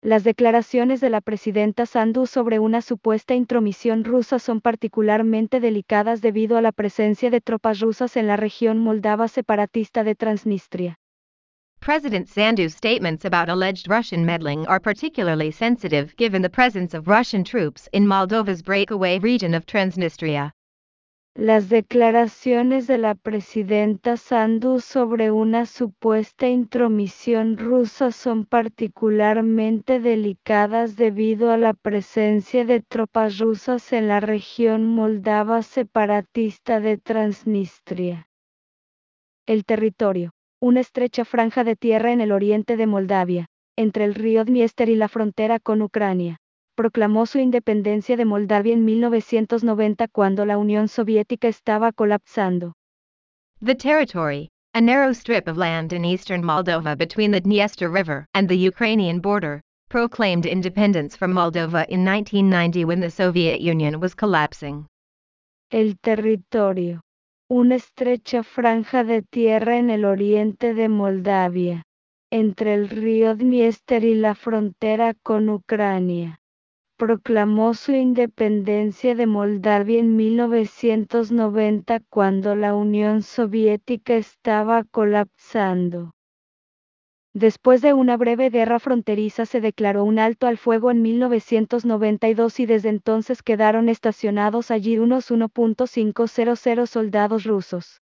Las 0.00 0.24
declaraciones 0.24 1.02
de 1.02 1.10
la 1.10 1.20
presidenta 1.20 1.84
Sandu 1.84 2.24
sobre 2.24 2.58
una 2.58 2.80
supuesta 2.80 3.34
intromisión 3.34 4.04
rusa 4.04 4.38
son 4.38 4.62
particularmente 4.62 5.60
delicadas 5.60 6.22
debido 6.22 6.56
a 6.56 6.62
la 6.62 6.72
presencia 6.72 7.28
de 7.28 7.42
tropas 7.42 7.80
rusas 7.80 8.16
en 8.16 8.26
la 8.26 8.38
región 8.38 8.78
moldava 8.78 9.28
separatista 9.28 10.02
de 10.02 10.14
Transnistria. 10.14 10.98
President 11.82 12.28
Sandu's 12.28 12.76
statements 12.76 13.24
about 13.24 13.48
alleged 13.48 13.88
Russian 13.88 14.24
meddling 14.24 14.64
are 14.68 14.78
particularly 14.78 15.50
sensitive 15.50 16.14
given 16.16 16.40
the 16.40 16.48
presence 16.48 16.94
of 16.94 17.08
Russian 17.08 17.42
troops 17.42 17.88
in 17.92 18.06
Moldova's 18.06 18.62
breakaway 18.62 19.18
region 19.18 19.52
of 19.52 19.66
Transnistria. 19.66 20.52
Las 21.34 21.68
declaraciones 21.68 22.86
de 22.86 22.98
la 22.98 23.14
presidenta 23.14 24.16
Sandu 24.16 24.78
sobre 24.78 25.32
una 25.32 25.66
supuesta 25.66 26.46
intromisión 26.46 27.56
rusa 27.56 28.12
son 28.12 28.44
particularmente 28.44 29.98
delicadas 29.98 30.94
debido 30.94 31.50
a 31.50 31.56
la 31.56 31.72
presencia 31.72 32.64
de 32.64 32.80
tropas 32.80 33.38
rusas 33.38 33.92
en 33.92 34.06
la 34.06 34.20
región 34.20 34.86
moldava 34.86 35.62
separatista 35.64 36.78
de 36.78 36.98
Transnistria. 36.98 38.28
El 39.46 39.64
territorio, 39.64 40.32
una 40.62 40.80
estrecha 40.80 41.24
franja 41.24 41.64
de 41.64 41.74
tierra 41.74 42.12
en 42.12 42.20
el 42.20 42.30
oriente 42.30 42.76
de 42.76 42.86
Moldavia, 42.86 43.46
entre 43.76 44.04
el 44.04 44.14
río 44.14 44.44
Dniester 44.44 44.88
y 44.88 44.94
la 44.94 45.08
frontera 45.08 45.58
con 45.58 45.82
Ucrania 45.82 46.38
proclamó 46.74 47.26
su 47.26 47.38
independencia 47.38 48.16
de 48.16 48.24
Moldavia 48.24 48.72
en 48.72 48.84
1990 48.84 50.08
cuando 50.08 50.46
la 50.46 50.56
Unión 50.56 50.88
Soviética 50.88 51.48
estaba 51.48 51.92
colapsando. 51.92 52.72
The 53.64 53.74
territory, 53.74 54.48
a 54.74 54.80
narrow 54.80 55.12
strip 55.12 55.48
of 55.48 55.58
land 55.58 55.92
in 55.92 56.04
eastern 56.04 56.42
Moldova 56.42 56.96
between 56.96 57.30
the 57.30 57.40
Dniester 57.40 57.92
River 57.92 58.26
and 58.34 58.48
the 58.48 58.56
Ukrainian 58.56 59.20
border, 59.20 59.60
proclaimed 59.90 60.46
independence 60.46 61.16
from 61.16 61.32
Moldova 61.32 61.84
in 61.88 62.04
1990 62.04 62.84
when 62.86 63.00
the 63.00 63.10
Soviet 63.10 63.60
Union 63.60 64.00
was 64.00 64.14
collapsing. 64.14 64.86
El 65.70 65.94
territorio, 66.02 67.00
una 67.52 67.74
estrecha 67.74 68.42
franja 68.42 69.04
de 69.04 69.20
tierra 69.20 69.76
en 69.76 69.90
el 69.90 70.06
oriente 70.06 70.72
de 70.72 70.88
Moldavia, 70.88 71.82
entre 72.30 72.72
el 72.72 72.88
río 72.88 73.36
Dniester 73.36 74.04
y 74.04 74.14
la 74.14 74.34
frontera 74.34 75.12
con 75.22 75.50
Ucrania 75.50 76.40
proclamó 76.96 77.74
su 77.74 77.90
independencia 77.90 79.16
de 79.16 79.26
Moldavia 79.26 79.98
en 79.98 80.14
1990 80.14 82.00
cuando 82.08 82.54
la 82.54 82.76
Unión 82.76 83.22
Soviética 83.22 84.14
estaba 84.14 84.84
colapsando. 84.84 86.12
Después 87.34 87.80
de 87.80 87.94
una 87.94 88.18
breve 88.18 88.50
guerra 88.50 88.78
fronteriza 88.78 89.46
se 89.46 89.62
declaró 89.62 90.04
un 90.04 90.18
alto 90.18 90.46
al 90.46 90.58
fuego 90.58 90.90
en 90.90 91.00
1992 91.00 92.60
y 92.60 92.66
desde 92.66 92.90
entonces 92.90 93.42
quedaron 93.42 93.88
estacionados 93.88 94.70
allí 94.70 94.98
unos 94.98 95.30
1.500 95.30 96.86
soldados 96.86 97.44
rusos. 97.44 98.02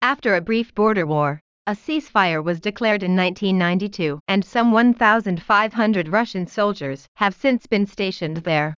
After 0.00 0.34
a 0.34 0.40
brief 0.40 0.72
border 0.72 1.04
war, 1.04 1.40
a 1.66 1.74
ceasefire 1.74 2.40
was 2.44 2.60
declared 2.60 3.02
in 3.02 3.16
1992, 3.16 4.20
and 4.28 4.44
some 4.44 4.70
1,500 4.70 6.08
Russian 6.08 6.46
soldiers 6.46 7.06
have 7.16 7.34
since 7.34 7.66
been 7.66 7.86
stationed 7.86 8.44
there. 8.44 8.74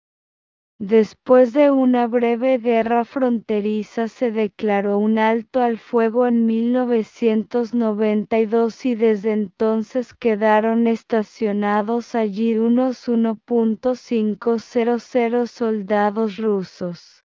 Después 0.79 1.55
de 1.55 1.71
una 1.71 2.07
breve 2.07 2.59
guerra 2.59 3.07
fronteriza 3.07 4.09
se 4.09 4.31
declaró 4.31 4.99
un 4.99 5.19
alto 5.19 5.63
al 5.63 5.79
fuego 5.79 6.27
en 6.27 6.45
1992 6.45 8.85
y 8.85 8.95
desde 8.95 9.33
entonces 9.33 10.13
quedaron 10.13 10.87
estacionados 10.87 12.15
allí 12.15 12.59
unos 12.59 13.09
1.500 13.09 15.47
soldados 15.47 16.37
rusos. 16.37 17.25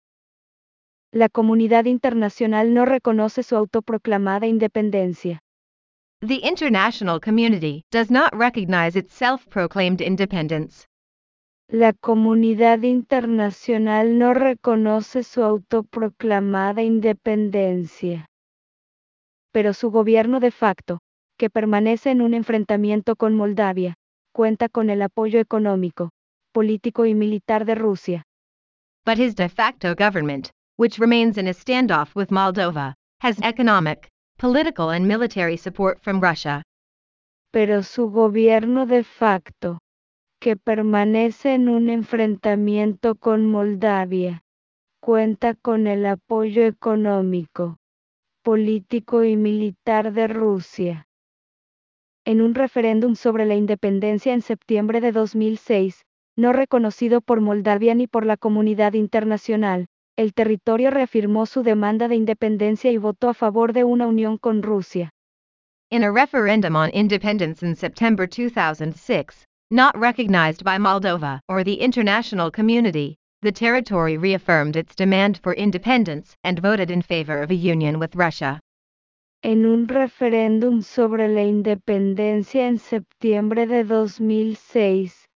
La 1.13 1.29
comunidad 1.29 1.85
internacional 1.85 2.73
no 2.73 2.87
reconoce 2.87 3.43
su 3.43 3.57
autoproclamada 3.57 4.47
independencia. 4.47 5.43
The 6.21 6.37
international 6.37 7.21
community 7.21 7.85
does 7.93 8.11
not 8.11 8.33
recognize 8.33 8.99
its 8.99 9.13
self-proclaimed 9.13 10.01
independence. 10.01 10.87
La 11.77 11.93
comunidad 11.93 12.83
internacional 12.83 14.17
no 14.17 14.33
reconoce 14.33 15.25
su 15.25 15.43
autoproclamada 15.43 16.83
independencia. 16.83 18.27
Pero 19.51 19.75
su 19.75 19.91
gobierno 19.91 20.39
de 20.39 20.53
facto, 20.53 21.01
que 21.37 21.51
permanece 21.51 22.13
en 22.13 22.23
un 22.23 22.33
enfrentamiento 22.33 23.17
con 23.17 23.35
Moldavia, 23.35 23.97
cuenta 24.33 24.69
con 24.69 24.89
el 24.89 25.03
apoyo 25.03 25.41
económico, 25.41 26.11
político 26.53 27.07
y 27.07 27.15
militar 27.15 27.65
de 27.65 27.75
Rusia. 27.75 28.23
But 29.05 29.19
his 29.19 29.35
de 29.35 29.49
facto 29.49 29.97
government, 29.97 30.51
which 30.79 31.01
remains 31.01 31.39
in 31.39 31.49
a 31.49 31.53
standoff 31.53 32.15
with 32.15 32.29
Moldova, 32.29 32.95
has 33.21 33.41
economic, 33.43 34.07
political 34.39 34.91
and 34.91 35.09
military 35.09 35.57
support 35.57 36.01
from 36.01 36.21
Russia. 36.21 36.63
Pero 37.51 37.83
su 37.83 38.11
gobierno 38.11 38.87
de 38.87 39.03
facto, 39.03 39.79
que 40.45 40.57
permanece 40.59 41.55
en 41.55 41.71
un 41.71 41.89
enfrentamiento 41.89 43.15
con 43.15 43.47
Moldavia, 43.47 44.43
cuenta 45.01 45.55
con 45.55 45.87
el 45.87 46.05
apoyo 46.05 46.67
económico, 46.67 47.79
político 48.43 49.25
y 49.25 49.37
militar 49.37 50.13
de 50.13 50.27
Rusia. 50.27 51.09
En 52.27 52.43
un 52.43 52.55
referéndum 52.55 53.15
sobre 53.15 53.47
la 53.47 53.55
independencia 53.55 54.35
en 54.35 54.43
septiembre 54.43 55.01
de 55.01 55.13
2006, 55.13 56.05
no 56.37 56.53
reconocido 56.53 57.23
por 57.23 57.41
Moldavia 57.41 57.95
ni 57.95 58.07
por 58.07 58.27
la 58.27 58.37
comunidad 58.37 58.93
internacional, 58.93 59.87
el 60.15 60.35
territorio 60.35 60.91
reafirmó 60.91 61.47
su 61.47 61.63
demanda 61.63 62.07
de 62.07 62.17
independencia 62.17 62.93
y 62.93 62.99
votó 62.99 63.31
a 63.31 63.35
favor 63.35 63.73
de 63.73 63.85
una 63.85 64.07
unión 64.07 64.37
con 64.37 64.63
Rusia. 64.63 65.09
In 65.89 66.05
a 66.05 66.13
referendum 66.13 66.77
on 66.77 66.91
independence 66.93 67.65
in 67.67 67.75
September 67.77 68.29
2006, 68.29 69.47
not 69.71 69.99
recognized 69.99 70.63
by 70.63 70.79
Moldova 70.79 71.41
or 71.49 71.65
the 71.65 71.81
international 71.81 72.51
community, 72.51 73.17
the 73.43 73.53
territory 73.53 74.17
reaffirmed 74.17 74.77
its 74.77 74.95
demand 74.95 75.39
for 75.39 75.53
independence 75.55 76.37
and 76.45 76.59
voted 76.59 76.91
in 76.91 77.03
favor 77.03 77.43
of 77.43 77.51
a 77.51 77.55
union 77.55 77.99
with 77.99 78.15
Russia. 78.17 78.61
En 79.43 79.67
un 79.67 79.87
referéndum 79.87 80.83
sobre 80.83 81.29
la 81.29 81.43
independencia 81.43 82.67
en 82.67 82.79
septiembre 82.79 83.67
de 83.67 83.85
2006, 83.85 85.29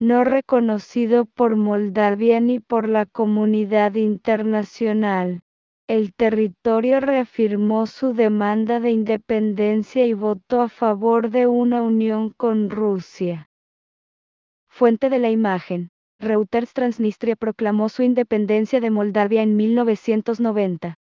no 0.00 0.24
reconocido 0.24 1.24
por 1.24 1.56
Moldavia 1.56 2.40
ni 2.40 2.60
por 2.60 2.88
la 2.88 3.06
comunidad 3.06 3.94
internacional, 3.94 5.40
el 5.88 6.12
territorio 6.14 7.00
reafirmó 7.00 7.86
su 7.86 8.12
demanda 8.12 8.80
de 8.80 8.90
independencia 8.90 10.04
y 10.04 10.12
votó 10.12 10.60
a 10.60 10.68
favor 10.68 11.30
de 11.30 11.46
una 11.46 11.80
unión 11.80 12.30
con 12.30 12.68
Rusia. 12.68 13.48
Fuente 14.76 15.08
de 15.08 15.20
la 15.20 15.30
imagen. 15.30 15.90
Reuters 16.18 16.72
Transnistria 16.72 17.36
proclamó 17.36 17.88
su 17.88 18.02
independencia 18.02 18.80
de 18.80 18.90
Moldavia 18.90 19.42
en 19.42 19.54
1990. 19.54 20.96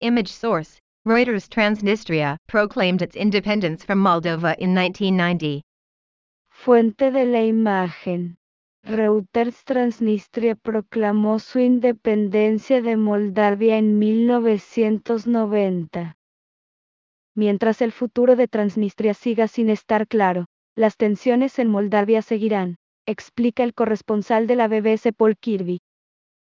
Image 0.00 0.28
source. 0.28 0.80
Reuters 1.06 1.48
Transnistria 1.48 2.36
proclaimed 2.46 3.00
its 3.00 3.16
independence 3.16 3.86
from 3.86 4.00
Moldova 4.00 4.54
in 4.58 4.74
1990. 4.74 5.62
Fuente 6.50 7.10
de 7.10 7.24
la 7.24 7.42
imagen. 7.42 8.36
Reuters 8.84 9.64
Transnistria 9.64 10.54
proclamó 10.54 11.38
su 11.38 11.58
independencia 11.58 12.82
de 12.82 12.98
Moldavia 12.98 13.78
en 13.78 13.98
1990. 13.98 16.18
Mientras 17.34 17.80
el 17.80 17.92
futuro 17.92 18.36
de 18.36 18.46
Transnistria 18.46 19.14
siga 19.14 19.48
sin 19.48 19.70
estar 19.70 20.06
claro, 20.06 20.44
las 20.76 20.98
tensiones 20.98 21.58
en 21.58 21.70
Moldavia 21.70 22.20
seguirán 22.20 22.76
explica 23.10 23.62
el 23.64 23.74
corresponsal 23.74 24.46
de 24.46 24.56
la 24.56 24.68
BBC 24.68 25.12
Paul 25.16 25.36
Kirby. 25.36 25.80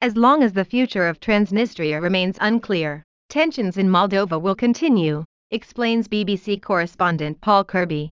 As 0.00 0.16
long 0.16 0.42
as 0.42 0.52
the 0.52 0.64
future 0.64 1.08
of 1.08 1.18
Transnistria 1.18 2.00
remains 2.00 2.36
unclear, 2.40 3.04
tensions 3.28 3.78
in 3.78 3.88
Moldova 3.88 4.38
will 4.38 4.56
continue, 4.56 5.24
explains 5.50 6.08
BBC 6.08 6.60
correspondent 6.60 7.40
Paul 7.40 7.64
Kirby. 7.64 8.10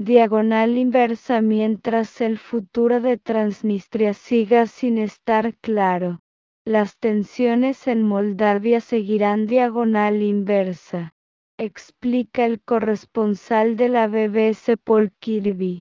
Diagonal 0.00 0.78
inversa 0.78 1.42
mientras 1.42 2.20
el 2.20 2.38
futuro 2.38 3.00
de 3.00 3.16
Transnistria 3.16 4.14
siga 4.14 4.66
sin 4.66 4.98
estar 4.98 5.56
claro. 5.60 6.20
Las 6.64 6.96
tensiones 6.98 7.88
en 7.88 8.02
Moldavia 8.02 8.80
seguirán 8.80 9.46
diagonal 9.46 10.22
inversa, 10.22 11.10
explica 11.58 12.44
el 12.44 12.60
corresponsal 12.60 13.76
de 13.76 13.88
la 13.88 14.06
BBC 14.06 14.76
Paul 14.84 15.10
Kirby. 15.18 15.80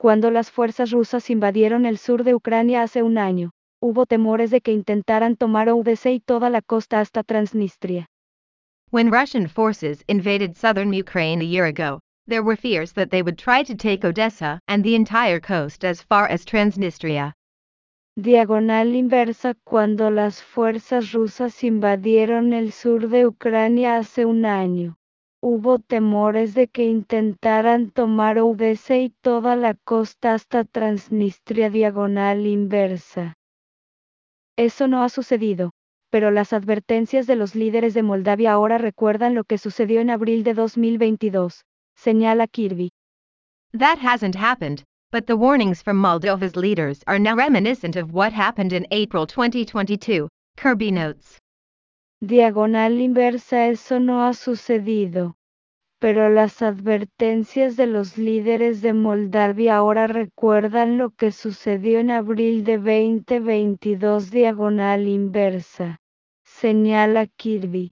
Cuando 0.00 0.30
las 0.30 0.50
fuerzas 0.50 0.92
rusas 0.92 1.28
invadieron 1.28 1.84
el 1.84 1.98
sur 1.98 2.24
de 2.24 2.34
Ucrania 2.34 2.80
hace 2.80 3.02
un 3.02 3.18
año, 3.18 3.50
hubo 3.82 4.06
temores 4.06 4.50
de 4.50 4.62
que 4.62 4.72
intentaran 4.72 5.36
tomar 5.36 5.68
Odessa 5.68 6.08
y 6.08 6.20
toda 6.20 6.48
la 6.48 6.62
costa 6.62 7.00
hasta 7.00 7.22
Transnistria. 7.22 8.06
When 8.90 9.12
Russian 9.12 9.46
forces 9.46 10.02
invaded 10.08 10.56
southern 10.56 10.94
Ukraine 10.94 11.42
a 11.42 11.44
year 11.44 11.66
ago, 11.66 12.00
there 12.26 12.42
were 12.42 12.56
fears 12.56 12.94
that 12.94 13.10
they 13.10 13.20
would 13.20 13.36
try 13.36 13.62
to 13.62 13.74
take 13.74 14.02
Odessa 14.02 14.58
and 14.66 14.82
the 14.82 14.94
entire 14.94 15.38
coast 15.38 15.84
as 15.84 16.00
far 16.00 16.26
as 16.30 16.46
Transnistria. 16.46 17.34
Diagonal 18.16 18.94
inversa 18.94 19.54
Cuando 19.64 20.10
las 20.10 20.42
fuerzas 20.42 21.12
rusas 21.12 21.62
invadieron 21.62 22.54
el 22.54 22.72
sur 22.72 23.10
de 23.10 23.26
Ucrania 23.26 23.98
hace 23.98 24.24
un 24.24 24.46
año, 24.46 24.96
hubo 25.42 25.78
temores 25.78 26.54
de 26.54 26.68
que 26.68 26.84
intentaran 26.84 27.90
tomar 27.90 28.38
Odessa 28.38 28.96
y 28.96 29.10
toda 29.22 29.56
la 29.56 29.74
costa 29.74 30.34
hasta 30.34 30.64
Transnistria 30.64 31.70
diagonal 31.70 32.46
inversa. 32.46 33.38
Eso 34.56 34.86
no 34.86 35.02
ha 35.02 35.08
sucedido, 35.08 35.72
pero 36.10 36.30
las 36.30 36.52
advertencias 36.52 37.26
de 37.26 37.36
los 37.36 37.54
líderes 37.54 37.94
de 37.94 38.02
Moldavia 38.02 38.52
ahora 38.52 38.76
recuerdan 38.76 39.34
lo 39.34 39.44
que 39.44 39.56
sucedió 39.56 40.00
en 40.00 40.10
abril 40.10 40.44
de 40.44 40.54
2022, 40.54 41.64
señala 41.94 42.46
Kirby. 42.46 42.90
That 43.72 43.98
hasn't 43.98 44.36
happened, 44.36 44.84
but 45.10 45.26
the 45.26 45.36
warnings 45.36 45.82
from 45.82 45.96
Moldova's 45.96 46.56
leaders 46.56 47.02
are 47.06 47.18
now 47.18 47.34
reminiscent 47.34 47.96
of 47.96 48.12
what 48.12 48.32
happened 48.32 48.72
in 48.72 48.86
April 48.90 49.26
2022, 49.26 50.28
Kirby 50.56 50.90
notes. 50.90 51.38
Diagonal 52.22 53.00
inversa 53.00 53.68
Eso 53.68 53.98
no 53.98 54.26
ha 54.26 54.34
sucedido. 54.34 55.36
Pero 56.00 56.30
las 56.30 56.62
advertencias 56.62 57.76
de 57.76 57.86
los 57.86 58.16
líderes 58.16 58.80
de 58.80 58.94
Moldavia 58.94 59.76
ahora 59.76 60.06
recuerdan 60.06 60.96
lo 60.96 61.10
que 61.10 61.30
sucedió 61.30 61.98
en 61.98 62.10
abril 62.10 62.64
de 62.64 62.78
2022 62.78 64.30
diagonal 64.30 65.06
inversa. 65.06 65.98
Señala 66.42 67.26
Kirby. 67.26 67.92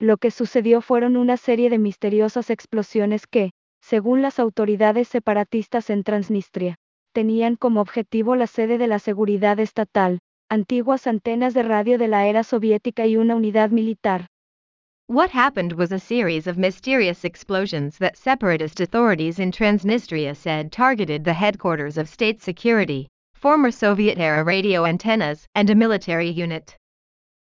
Lo 0.00 0.16
que 0.16 0.30
sucedió 0.30 0.80
fueron 0.80 1.18
una 1.18 1.36
serie 1.36 1.68
de 1.68 1.78
misteriosas 1.78 2.48
explosiones 2.48 3.26
que, 3.26 3.50
según 3.82 4.22
las 4.22 4.38
autoridades 4.38 5.08
separatistas 5.08 5.90
en 5.90 6.04
Transnistria, 6.04 6.76
tenían 7.12 7.56
como 7.56 7.82
objetivo 7.82 8.34
la 8.34 8.46
sede 8.46 8.78
de 8.78 8.86
la 8.86 8.98
seguridad 8.98 9.60
estatal, 9.60 10.20
antiguas 10.48 11.06
antenas 11.06 11.52
de 11.52 11.64
radio 11.64 11.98
de 11.98 12.08
la 12.08 12.26
era 12.26 12.44
soviética 12.44 13.06
y 13.06 13.18
una 13.18 13.36
unidad 13.36 13.68
militar. 13.68 14.28
What 15.10 15.30
happened 15.30 15.72
was 15.72 15.90
a 15.90 15.98
series 15.98 16.46
of 16.46 16.58
mysterious 16.58 17.24
explosions 17.24 17.96
that 17.96 18.18
separatist 18.18 18.78
authorities 18.78 19.38
in 19.38 19.50
Transnistria 19.50 20.36
said 20.36 20.70
targeted 20.70 21.24
the 21.24 21.32
headquarters 21.32 21.96
of 21.96 22.10
state 22.10 22.42
security, 22.42 23.08
former 23.32 23.70
Soviet 23.70 24.18
era 24.18 24.44
radio 24.44 24.84
antennas, 24.84 25.46
and 25.54 25.70
a 25.70 25.74
military 25.74 26.28
unit. 26.28 26.76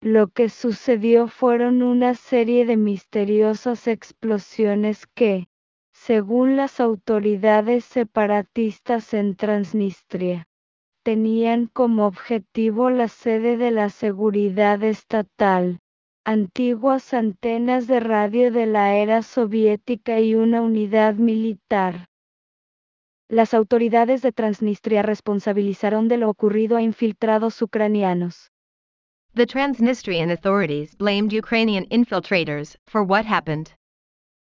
Lo 0.00 0.28
que 0.28 0.48
sucedió 0.48 1.26
fueron 1.26 1.82
una 1.82 2.14
serie 2.14 2.64
de 2.64 2.76
misteriosas 2.76 3.88
explosiones 3.88 5.04
que, 5.16 5.48
según 5.92 6.54
las 6.56 6.78
autoridades 6.78 7.84
separatistas 7.84 9.12
en 9.12 9.34
Transnistria, 9.34 10.44
tenían 11.04 11.66
como 11.66 12.06
objetivo 12.06 12.90
la 12.90 13.08
sede 13.08 13.56
de 13.56 13.72
la 13.72 13.90
seguridad 13.90 14.84
estatal, 14.84 15.80
antiguas 16.24 17.14
antenas 17.14 17.86
de 17.86 17.98
radio 18.00 18.52
de 18.52 18.66
la 18.66 18.94
era 18.94 19.22
soviética 19.22 20.20
y 20.20 20.34
una 20.34 20.60
unidad 20.60 21.14
militar. 21.14 22.06
Las 23.28 23.54
autoridades 23.54 24.22
de 24.22 24.32
Transnistria 24.32 25.02
responsabilizaron 25.02 26.08
de 26.08 26.18
lo 26.18 26.28
ocurrido 26.28 26.76
a 26.76 26.82
infiltrados 26.82 27.62
ucranianos. 27.62 28.50
The 29.34 29.46
Transnistrian 29.46 30.30
authorities 30.30 30.96
blamed 30.96 31.32
Ukrainian 31.32 31.86
infiltrators 31.90 32.76
for 32.86 33.02
what 33.02 33.24
happened. 33.24 33.70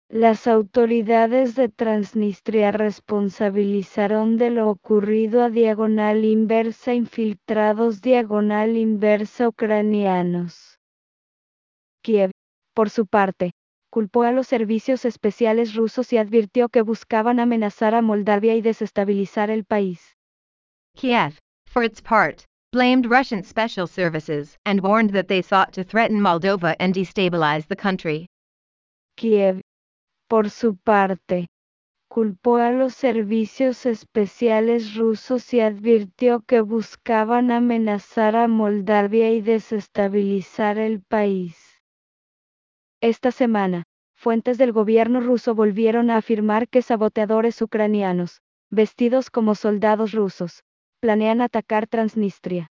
Las 0.10 0.48
autoridades 0.48 1.56
de 1.56 1.70
Transnistria 1.70 2.72
responsabilizaron 2.72 4.38
de 4.38 4.50
lo 4.50 4.70
ocurrido 4.70 5.42
a 5.42 5.50
diagonal 5.50 6.26
inversa 6.26 6.94
infiltrados 6.94 8.02
diagonal 8.02 8.76
inversa 8.76 9.48
ucranianos. 9.48 10.71
Kiev, 12.04 12.32
por 12.74 12.90
su 12.90 13.06
parte, 13.06 13.52
culpó 13.92 14.24
a 14.24 14.32
los 14.32 14.48
servicios 14.48 15.06
especiales 15.06 15.76
rusos 15.76 16.12
y 16.14 16.18
advirtió 16.18 16.70
que 16.70 16.82
buscaban 16.82 17.40
amenazar 17.40 17.94
a 17.94 18.02
Moldavia 18.02 18.56
y 18.56 18.62
desestabilizar 18.62 19.50
el 19.50 19.66
país. 19.66 20.16
Kiev, 20.96 21.38
for 21.68 21.84
its 21.84 22.02
part, 22.02 22.46
blamed 22.72 23.06
Russian 23.06 23.44
special 23.44 23.86
services 23.86 24.58
and 24.66 24.82
warned 24.82 25.12
that 25.12 25.28
they 25.28 25.42
sought 25.42 25.74
to 25.74 25.84
threaten 25.84 26.20
Moldova 26.20 26.76
and 26.80 26.94
destabilize 26.94 27.68
the 27.68 27.76
country. 27.76 28.28
Kiev, 29.16 29.62
por 30.28 30.50
su 30.50 30.78
parte, 30.78 31.48
culpó 32.10 32.58
a 32.58 32.72
los 32.72 32.96
servicios 32.96 33.86
especiales 33.86 34.96
rusos 34.96 35.54
y 35.54 35.60
advirtió 35.60 36.42
que 36.42 36.62
buscaban 36.62 37.52
amenazar 37.52 38.36
a 38.36 38.48
Moldavia 38.48 39.32
y 39.32 39.42
desestabilizar 39.42 40.78
el 40.78 41.02
país. 41.02 41.71
Esta 43.02 43.32
semana, 43.32 43.84
fuentes 44.16 44.60
del 44.60 44.72
gobierno 44.72 45.22
ruso 45.22 45.56
volvieron 45.56 46.12
a 46.12 46.18
afirmar 46.18 46.68
que 46.70 46.84
saboteadores 46.84 47.60
ucranianos, 47.60 48.42
vestidos 48.70 49.32
como 49.32 49.56
soldados 49.56 50.12
rusos, 50.12 50.62
planean 51.00 51.42
atacar 51.42 51.88
Transnistria. 51.88 52.68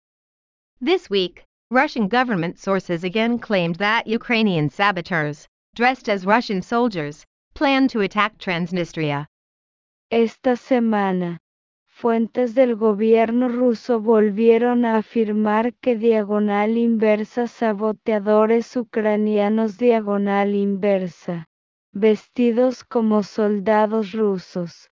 This 0.79 1.09
week, 1.09 1.45
Russian 1.71 2.07
government 2.07 2.59
sources 2.59 3.03
again 3.03 3.39
claimed 3.39 3.77
that 3.77 4.05
Ukrainian 4.05 4.69
saboteurs, 4.69 5.47
dressed 5.73 6.07
as 6.07 6.27
Russian 6.27 6.61
soldiers, 6.61 7.25
plan 7.55 7.87
to 7.87 8.01
attack 8.01 8.37
Transnistria. 8.37 9.25
Esta 10.11 10.55
semana, 10.55 11.39
fuentes 11.99 12.55
del 12.55 12.77
gobierno 12.77 13.49
ruso 13.49 13.99
volvieron 13.99 14.85
a 14.85 14.95
afirmar 14.95 15.73
que 15.73 15.97
diagonal 15.97 16.77
inversa 16.77 17.45
saboteadores 17.45 18.77
ucranianos 18.77 19.77
diagonal 19.77 20.55
inversa, 20.55 21.49
vestidos 21.91 22.85
como 22.85 23.21
soldados 23.23 24.13
rusos, 24.13 24.89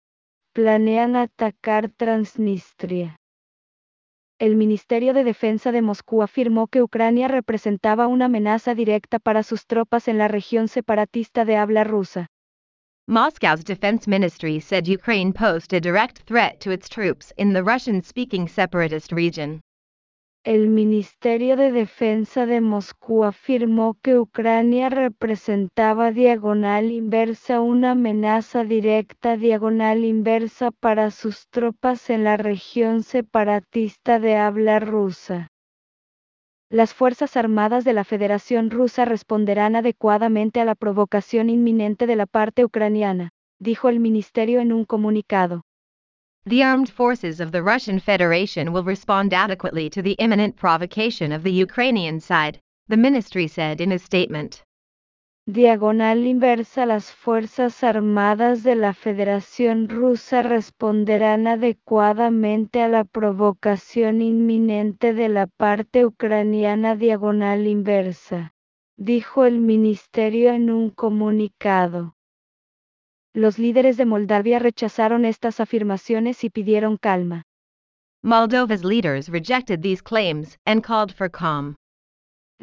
planean 0.54 1.18
atacar 1.18 1.90
Transnistria. 1.90 3.18
El 4.40 4.56
Ministerio 4.56 5.14
de 5.14 5.26
Defensa 5.26 5.74
de 5.74 5.82
Moscú 5.82 6.24
afirmó 6.24 6.68
que 6.68 6.82
Ucrania 6.82 7.28
representaba 7.28 8.08
una 8.08 8.26
amenaza 8.26 8.76
directa 8.76 9.20
para 9.20 9.44
sus 9.44 9.68
tropas 9.68 10.08
en 10.08 10.18
la 10.18 10.30
región 10.30 10.70
separatista 10.70 11.44
de 11.44 11.58
habla 11.58 11.84
rusa. 11.84 12.28
Moscow's 13.10 13.66
defense 13.66 14.08
ministry 14.08 14.62
said 14.62 14.88
Ukraine 14.88 15.34
posed 15.34 15.74
a 15.74 15.82
direct 15.82 16.20
threat 16.20 16.62
to 16.62 16.72
its 16.72 16.88
troops 16.88 17.34
in 17.38 17.52
the 17.52 17.62
Russian 17.62 18.02
speaking 18.02 18.48
separatist 18.48 19.12
region. 19.12 19.60
El 20.46 20.70
Ministerio 20.70 21.58
de 21.58 21.74
Defensa 21.74 22.46
de 22.46 22.62
Moscú 22.62 23.26
afirmó 23.26 23.96
que 24.02 24.18
Ucrania 24.18 24.90
representaba 24.90 26.12
diagonal 26.12 26.92
inversa 26.92 27.60
una 27.60 27.92
amenaza 27.92 28.64
directa 28.64 29.36
diagonal 29.36 30.06
inversa 30.06 30.72
para 30.72 31.12
sus 31.12 31.50
tropas 31.50 32.10
en 32.10 32.24
la 32.24 32.38
región 32.38 33.04
separatista 33.04 34.20
de 34.20 34.38
habla 34.38 34.80
rusa. 34.80 35.50
Las 36.74 36.96
Fuerzas 36.96 37.38
Armadas 37.38 37.84
de 37.84 37.94
la 37.94 38.04
Federación 38.04 38.72
Rusa 38.72 39.06
responderán 39.06 39.76
adecuadamente 39.76 40.60
a 40.60 40.66
la 40.66 40.74
provocación 40.74 41.52
inminente 41.52 42.08
de 42.08 42.16
la 42.16 42.26
parte 42.26 42.66
ucraniana, 42.66 43.30
dijo 43.60 43.90
el 43.90 44.00
ministerio 44.00 44.60
en 44.60 44.74
un 44.74 44.84
comunicado. 44.84 45.62
The 46.46 46.64
armed 46.64 46.90
forces 46.90 47.40
of 47.40 47.52
the 47.52 47.62
Russian 47.62 48.00
Federation 48.00 48.74
will 48.74 48.84
respond 48.84 49.36
adequately 49.36 49.88
to 49.92 50.02
the 50.02 50.16
imminent 50.18 50.56
provocation 50.56 51.32
of 51.32 51.44
the 51.44 51.52
Ukrainian 51.52 52.20
side, 52.20 52.60
the 52.90 52.98
ministry 52.98 53.48
said 53.48 53.80
in 53.80 53.92
a 53.92 54.00
statement. 54.00 54.64
Diagonal 55.46 56.26
inversa 56.26 56.86
Las 56.86 57.12
Fuerzas 57.12 57.84
Armadas 57.84 58.64
de 58.64 58.76
la 58.76 58.94
Federación 58.94 59.90
Rusa 59.90 60.42
responderán 60.42 61.48
adecuadamente 61.48 62.82
a 62.82 62.88
la 62.88 63.04
provocación 63.04 64.22
inminente 64.22 65.14
de 65.14 65.28
la 65.28 65.48
parte 65.48 66.06
ucraniana 66.06 66.96
diagonal 66.96 67.68
inversa, 67.68 68.54
dijo 68.96 69.44
el 69.44 69.60
ministerio 69.60 70.54
en 70.54 70.70
un 70.70 70.90
comunicado. 70.90 72.16
Los 73.34 73.60
líderes 73.60 73.98
de 73.98 74.06
Moldavia 74.06 74.60
rechazaron 74.60 75.26
estas 75.26 75.60
afirmaciones 75.60 76.46
y 76.46 76.52
pidieron 76.52 76.96
calma. 76.96 77.44
Moldova's 78.24 78.86
leaders 78.86 79.28
rejected 79.28 79.82
these 79.82 80.02
claims 80.02 80.58
and 80.66 80.82
called 80.82 81.12
for 81.14 81.30
calm. 81.30 81.76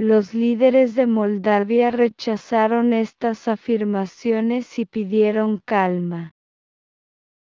Los 0.02 0.32
líderes 0.32 0.94
de 0.94 1.06
Moldavia 1.06 1.90
rechazaron 1.90 2.94
estas 2.94 3.48
afirmaciones 3.48 4.78
y 4.78 4.86
pidieron 4.86 5.60
calma. 5.62 6.32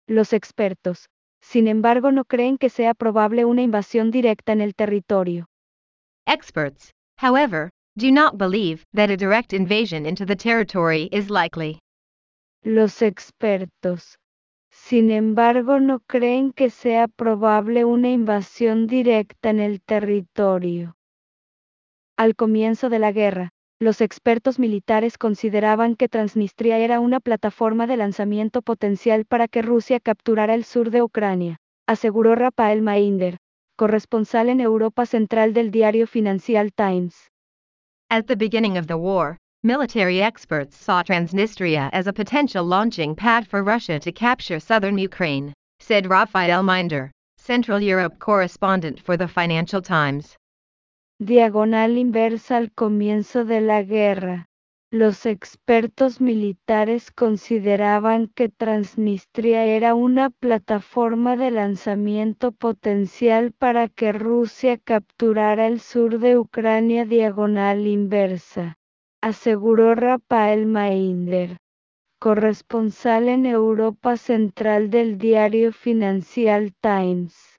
Los 0.07 0.31
expertos, 0.31 1.09
sin 1.41 1.67
embargo, 1.67 2.13
no 2.13 2.23
creen 2.23 2.57
que 2.57 2.69
sea 2.69 2.93
probable 2.93 3.43
una 3.43 3.61
invasión 3.61 4.09
directa 4.09 4.53
en 4.53 4.61
el 4.61 4.73
territorio. 4.73 5.47
Experts, 6.25 6.91
however, 7.17 7.71
do 7.97 8.09
not 8.09 8.37
believe 8.37 8.85
that 8.93 9.09
a 9.09 9.17
direct 9.17 9.51
invasion 9.51 10.05
into 10.05 10.25
the 10.25 10.37
territory 10.37 11.09
is 11.11 11.29
likely. 11.29 11.79
Los 12.63 13.01
expertos, 13.01 14.17
sin 14.71 15.11
embargo, 15.11 15.81
no 15.81 15.99
creen 16.07 16.53
que 16.53 16.69
sea 16.69 17.09
probable 17.09 17.83
una 17.83 18.11
invasión 18.11 18.87
directa 18.87 19.49
en 19.49 19.59
el 19.59 19.81
territorio. 19.81 20.95
Al 22.17 22.35
comienzo 22.35 22.89
de 22.89 22.99
la 22.99 23.11
guerra, 23.11 23.49
los 23.77 23.99
expertos 23.99 24.57
militares 24.57 25.17
consideraban 25.17 25.95
que 25.95 26.07
Transnistria 26.07 26.77
era 26.77 27.01
una 27.01 27.19
plataforma 27.19 27.87
de 27.87 27.97
lanzamiento 27.97 28.61
potencial 28.61 29.25
para 29.25 29.49
que 29.49 29.61
Rusia 29.61 29.99
capturara 29.99 30.53
el 30.53 30.63
sur 30.63 30.91
de 30.91 31.01
Ucrania, 31.01 31.57
aseguró 31.87 32.35
Rafael 32.35 32.81
Mainder, 32.81 33.35
corresponsal 33.77 34.47
en 34.47 34.61
Europa 34.61 35.05
Central 35.05 35.53
del 35.53 35.71
diario 35.71 36.07
Financial 36.07 36.71
Times. 36.71 37.27
At 38.09 38.27
the 38.27 38.37
beginning 38.37 38.77
of 38.77 38.87
the 38.87 38.97
war, 38.97 39.35
military 39.63 40.21
experts 40.21 40.77
saw 40.77 41.03
Transnistria 41.03 41.89
as 41.91 42.07
a 42.07 42.13
potential 42.13 42.63
launching 42.63 43.13
pad 43.13 43.45
for 43.45 43.61
Russia 43.61 43.99
to 43.99 44.13
capture 44.13 44.61
southern 44.61 44.97
Ukraine, 44.97 45.51
said 45.81 46.07
Rafael 46.07 46.63
Minder, 46.63 47.11
Central 47.37 47.81
Europe 47.81 48.19
correspondent 48.19 49.01
for 49.01 49.17
the 49.17 49.27
Financial 49.27 49.81
Times. 49.81 50.37
Diagonal 51.21 51.97
inversa 51.97 52.57
al 52.57 52.73
comienzo 52.73 53.45
de 53.45 53.61
la 53.61 53.83
guerra. 53.83 54.49
Los 54.91 55.25
expertos 55.25 56.19
militares 56.19 57.09
consideraban 57.09 58.27
que 58.27 58.49
Transnistria 58.49 59.63
era 59.63 59.95
una 59.95 60.29
plataforma 60.29 61.37
de 61.37 61.51
lanzamiento 61.51 62.51
potencial 62.51 63.53
para 63.53 63.87
que 63.87 64.11
Rusia 64.11 64.77
capturara 64.77 65.67
el 65.67 65.79
sur 65.79 66.19
de 66.19 66.37
Ucrania 66.37 67.05
diagonal 67.05 67.87
inversa, 67.87 68.75
aseguró 69.21 69.95
Rafael 69.95 70.65
Mainder, 70.65 71.55
corresponsal 72.19 73.29
en 73.29 73.45
Europa 73.45 74.17
Central 74.17 74.89
del 74.89 75.17
diario 75.17 75.71
Financial 75.71 76.73
Times 76.81 77.54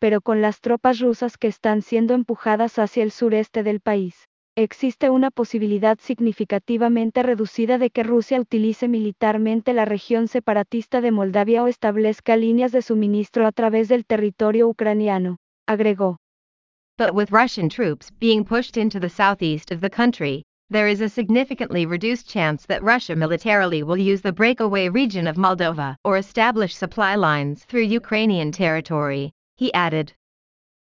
pero 0.00 0.22
con 0.22 0.40
las 0.40 0.60
tropas 0.60 0.98
rusas 0.98 1.36
que 1.36 1.46
están 1.46 1.82
siendo 1.82 2.14
empujadas 2.14 2.78
hacia 2.78 3.02
el 3.02 3.10
sureste 3.10 3.62
del 3.62 3.80
país, 3.80 4.26
existe 4.56 5.10
una 5.10 5.30
posibilidad 5.30 5.98
significativamente 6.00 7.22
reducida 7.22 7.78
de 7.78 7.90
que 7.90 8.02
Rusia 8.02 8.40
utilice 8.40 8.88
militarmente 8.88 9.74
la 9.74 9.84
región 9.84 10.26
separatista 10.26 11.00
de 11.00 11.12
Moldavia 11.12 11.62
o 11.62 11.68
establezca 11.68 12.36
líneas 12.36 12.72
de 12.72 12.82
suministro 12.82 13.46
a 13.46 13.52
través 13.52 13.88
del 13.88 14.04
territorio 14.06 14.68
ucraniano, 14.68 15.36
agregó. 15.68 16.16
But 16.98 17.14
with 17.14 17.30
Russian 17.30 17.68
troops 17.68 18.10
being 18.18 18.44
pushed 18.44 18.76
into 18.76 19.00
the 19.00 19.08
southeast 19.08 19.70
of 19.70 19.80
the 19.80 19.90
country, 19.90 20.42
there 20.70 20.88
is 20.88 21.00
a 21.00 21.08
significantly 21.08 21.84
reduced 21.84 22.28
chance 22.28 22.64
that 22.66 22.82
Russia 22.82 23.16
militarily 23.16 23.82
will 23.82 23.98
use 23.98 24.22
the 24.22 24.32
breakaway 24.32 24.88
region 24.88 25.26
of 25.26 25.36
Moldova 25.36 25.96
or 26.04 26.16
establish 26.16 26.74
supply 26.74 27.16
lines 27.16 27.64
through 27.64 27.82
Ukrainian 27.82 28.52
territory, 28.52 29.32
he 29.60 29.70
added. 29.74 30.12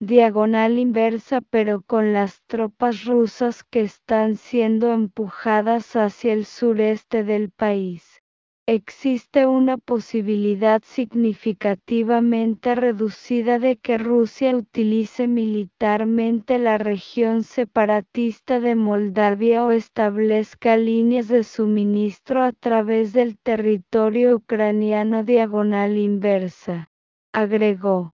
Diagonal 0.00 0.78
inversa 0.78 1.40
pero 1.40 1.82
con 1.82 2.12
las 2.12 2.42
tropas 2.46 3.04
rusas 3.04 3.64
que 3.64 3.80
están 3.80 4.36
siendo 4.36 4.92
empujadas 4.92 5.96
hacia 5.96 6.32
el 6.32 6.44
sureste 6.44 7.24
del 7.24 7.50
país. 7.50 8.22
Existe 8.68 9.46
una 9.46 9.76
posibilidad 9.78 10.80
significativamente 10.84 12.76
reducida 12.76 13.58
de 13.58 13.76
que 13.76 13.98
Rusia 13.98 14.56
utilice 14.56 15.26
militarmente 15.26 16.60
la 16.60 16.78
región 16.78 17.42
separatista 17.42 18.60
de 18.60 18.76
Moldavia 18.76 19.64
o 19.64 19.72
establezca 19.72 20.76
líneas 20.76 21.26
de 21.26 21.42
suministro 21.42 22.42
a 22.42 22.52
través 22.52 23.12
del 23.12 23.36
territorio 23.36 24.36
ucraniano 24.36 25.24
diagonal 25.24 25.96
inversa, 25.96 26.88
agregó. 27.32 28.12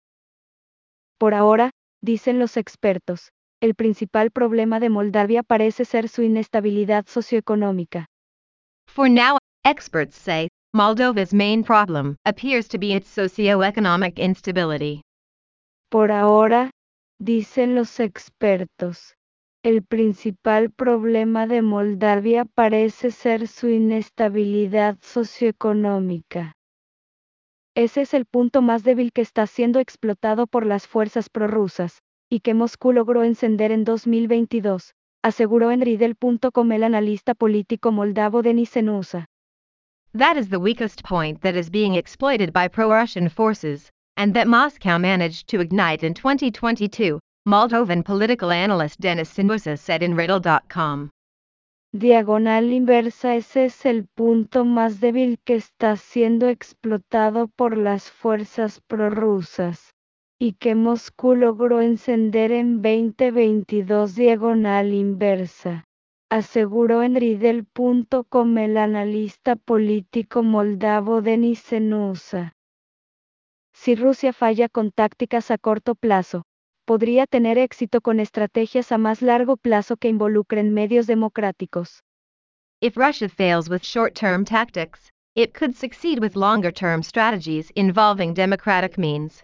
Por 1.18 1.34
ahora, 1.34 1.70
dicen 2.02 2.38
los 2.38 2.56
expertos, 2.56 3.30
el 3.60 3.74
principal 3.74 4.30
problema 4.30 4.80
de 4.80 4.90
Moldavia 4.90 5.42
parece 5.42 5.84
ser 5.84 6.08
su 6.08 6.22
inestabilidad 6.22 7.06
socioeconómica. 7.06 8.06
For 8.88 9.08
now, 9.08 9.38
experts 9.64 10.16
say, 10.16 10.48
Moldova's 10.74 11.32
main 11.32 11.62
problem 11.64 12.16
appears 12.26 12.68
to 12.68 12.78
be 12.78 12.94
its 12.94 13.08
socioeconomic 13.16 14.18
instability. 14.18 15.02
Por 15.88 16.10
ahora, 16.10 16.70
dicen 17.20 17.74
los 17.74 18.00
expertos, 18.00 19.14
el 19.64 19.82
principal 19.82 20.70
problema 20.70 21.46
de 21.46 21.62
Moldavia 21.62 22.44
parece 22.44 23.10
ser 23.10 23.48
su 23.48 23.68
inestabilidad 23.68 24.98
socioeconómica. 25.00 26.54
Ese 27.76 28.02
es 28.02 28.14
el 28.14 28.24
punto 28.24 28.62
más 28.62 28.84
débil 28.84 29.12
que 29.12 29.20
está 29.20 29.46
siendo 29.48 29.80
explotado 29.80 30.46
por 30.46 30.64
las 30.64 30.86
fuerzas 30.86 31.28
prorrusas, 31.28 31.98
y 32.30 32.40
que 32.40 32.54
Moscú 32.54 32.92
logró 32.92 33.24
encender 33.24 33.72
en 33.72 33.84
2022, 33.84 34.94
aseguró 35.22 35.72
en 35.72 35.80
Ridel.com 35.80 36.72
el 36.72 36.84
analista 36.84 37.34
político 37.34 37.90
moldavo 37.90 38.42
Denis 38.42 38.70
Senusa. 38.70 39.26
That 40.16 40.36
is 40.36 40.50
the 40.50 40.60
weakest 40.60 41.02
point 41.02 41.40
that 41.40 41.56
is 41.56 41.68
being 41.68 41.96
exploited 41.96 42.52
by 42.52 42.68
pro-Russian 42.68 43.28
forces, 43.28 43.90
and 44.16 44.34
that 44.34 44.46
Moscow 44.46 44.96
managed 44.98 45.48
to 45.48 45.60
ignite 45.60 46.04
in 46.06 46.14
2022, 46.14 47.18
Moldovan 47.48 48.04
political 48.04 48.52
analyst 48.52 49.00
Denis 49.00 49.30
Sinusa 49.30 49.76
said 49.76 50.04
in 50.04 50.14
Riddle.com. 50.14 51.10
Diagonal 51.96 52.72
inversa 52.72 53.36
ese 53.36 53.66
es 53.66 53.86
el 53.86 54.08
punto 54.08 54.64
más 54.64 54.98
débil 54.98 55.38
que 55.44 55.54
está 55.54 55.94
siendo 55.94 56.48
explotado 56.48 57.46
por 57.46 57.78
las 57.78 58.10
fuerzas 58.10 58.80
prorrusas 58.80 59.94
y 60.36 60.54
que 60.54 60.74
Moscú 60.74 61.36
logró 61.36 61.80
encender 61.80 62.50
en 62.50 62.82
2022 62.82 64.16
diagonal 64.16 64.92
inversa, 64.92 65.84
aseguró 66.32 67.04
en 67.04 67.14
Ridel.com 67.14 68.58
el 68.58 68.76
analista 68.76 69.54
político 69.54 70.42
moldavo 70.42 71.22
Denis 71.22 71.60
Senusa. 71.60 72.56
Si 73.72 73.94
Rusia 73.94 74.32
falla 74.32 74.68
con 74.68 74.90
tácticas 74.90 75.52
a 75.52 75.58
corto 75.58 75.94
plazo, 75.94 76.42
podría 76.84 77.26
tener 77.26 77.58
éxito 77.58 78.00
con 78.00 78.20
estrategias 78.20 78.92
a 78.92 78.98
más 78.98 79.22
largo 79.22 79.56
plazo 79.56 79.96
que 79.96 80.08
involucren 80.08 80.72
medios 80.72 81.06
democráticos. 81.06 82.02
If 82.80 82.96
Russia 82.96 83.28
fails 83.28 83.68
with 83.68 83.82
short-term 83.82 84.44
tactics, 84.44 85.10
it 85.34 85.52
could 85.52 85.74
succeed 85.74 86.18
with 86.20 86.36
longer-term 86.36 87.02
strategies 87.02 87.70
involving 87.74 88.34
democratic 88.34 88.98
means. 88.98 89.42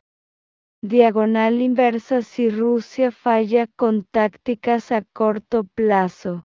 Diagonal 0.82 1.60
inversa 1.60 2.22
si 2.22 2.48
Rusia 2.48 3.10
falla 3.10 3.66
con 3.76 4.04
tácticas 4.10 4.92
a 4.92 5.02
corto 5.12 5.64
plazo. 5.74 6.44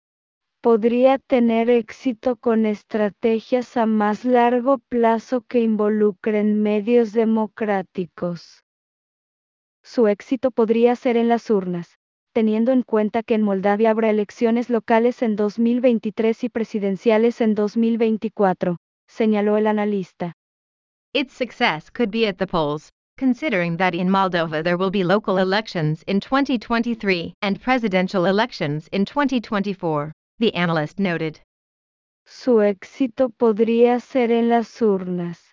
Podría 0.61 1.17
tener 1.17 1.69
éxito 1.69 2.35
con 2.35 2.65
estrategias 2.65 3.75
a 3.77 3.85
más 3.85 4.23
largo 4.23 4.77
plazo 4.77 5.41
que 5.41 5.59
involucren 5.59 6.61
medios 6.61 7.13
democráticos. 7.13 8.63
Su 9.93 10.07
éxito 10.07 10.51
podría 10.51 10.95
ser 10.95 11.17
en 11.17 11.27
las 11.27 11.49
urnas, 11.49 11.97
teniendo 12.31 12.71
en 12.71 12.81
cuenta 12.81 13.23
que 13.23 13.33
en 13.33 13.41
Moldavia 13.41 13.89
habrá 13.89 14.09
elecciones 14.09 14.69
locales 14.69 15.21
en 15.21 15.35
2023 15.35 16.45
y 16.45 16.47
presidenciales 16.47 17.41
en 17.41 17.55
2024, 17.55 18.77
señaló 19.09 19.57
el 19.57 19.67
analista. 19.67 20.31
Its 21.13 21.33
success 21.33 21.91
could 21.91 22.09
be 22.09 22.25
at 22.25 22.37
the 22.37 22.47
polls, 22.47 22.89
considering 23.17 23.75
that 23.75 23.93
in 23.93 24.09
Moldova 24.09 24.63
there 24.63 24.77
will 24.77 24.91
be 24.91 25.03
local 25.03 25.37
elections 25.37 26.05
in 26.07 26.21
2023 26.21 27.33
and 27.41 27.59
presidential 27.59 28.25
elections 28.25 28.87
in 28.93 29.03
2024, 29.03 30.13
the 30.39 30.55
analyst 30.55 30.99
noted. 30.99 31.41
Su 32.25 32.61
éxito 32.61 33.29
podría 33.29 33.99
ser 33.99 34.31
en 34.31 34.47
las 34.47 34.81
urnas 34.81 35.50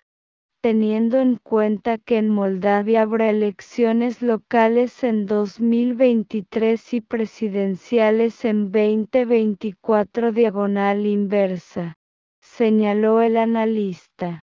teniendo 0.61 1.19
en 1.19 1.37
cuenta 1.37 1.97
que 1.97 2.17
en 2.17 2.29
Moldavia 2.29 3.03
habrá 3.03 3.29
elecciones 3.29 4.21
locales 4.21 5.03
en 5.03 5.25
2023 5.25 6.93
y 6.93 7.01
presidenciales 7.01 8.43
en 8.43 8.71
2024 8.71 10.31
diagonal 10.33 11.05
inversa, 11.05 11.95
señaló 12.41 13.21
el 13.21 13.37
analista. 13.37 14.41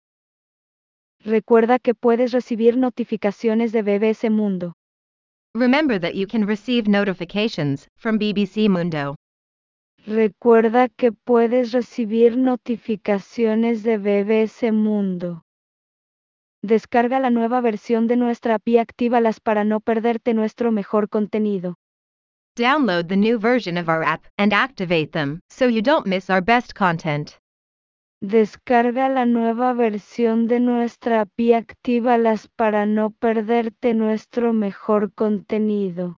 Recuerda 1.23 1.79
que 1.79 1.95
puedes 1.95 2.33
recibir 2.33 2.77
notificaciones 2.79 3.73
de 3.73 3.83
BBC 3.83 4.31
Mundo. 4.31 4.75
Remember 5.55 6.01
that 6.01 6.15
you 6.15 6.27
can 6.27 6.47
receive 6.47 6.89
notifications 6.89 7.89
from 7.97 8.19
BBC 8.19 8.69
Mundo. 8.69 9.17
Recuerda 10.07 10.89
que 10.89 11.11
puedes 11.13 11.73
recibir 11.73 12.37
notificaciones 12.37 13.83
de 13.83 13.99
BBC 13.99 14.71
Mundo. 14.73 15.43
Descarga 16.67 17.21
la 17.21 17.31
nueva 17.31 17.61
versión 17.61 18.09
de 18.09 18.17
nuestra 18.17 18.57
API 18.57 18.73
y 18.73 18.79
actívalas 18.79 19.39
para 19.39 19.63
no 19.63 19.79
perderte 19.79 20.35
nuestro 20.35 20.73
mejor 20.73 21.09
contenido. 21.09 21.77
Download 22.57 23.07
the 23.07 23.17
new 23.17 23.39
version 23.39 23.79
of 23.79 23.89
our 23.89 24.03
app 24.03 24.27
and 24.37 24.53
activate 24.53 25.13
them 25.13 25.39
so 25.49 25.69
you 25.69 25.81
don't 25.81 26.09
miss 26.09 26.29
our 26.29 26.43
best 26.43 26.75
content. 26.75 27.39
Descarga 28.21 29.09
la 29.09 29.27
nueva 29.27 29.75
versión 29.75 30.49
de 30.49 30.59
nuestra 30.59 31.21
API 31.21 31.45
y 31.45 31.53
actívalas 31.53 32.49
para 32.49 32.85
no 32.85 33.11
perderte 33.11 33.95
nuestro 33.95 34.53
mejor 34.53 35.13
contenido. 35.15 36.17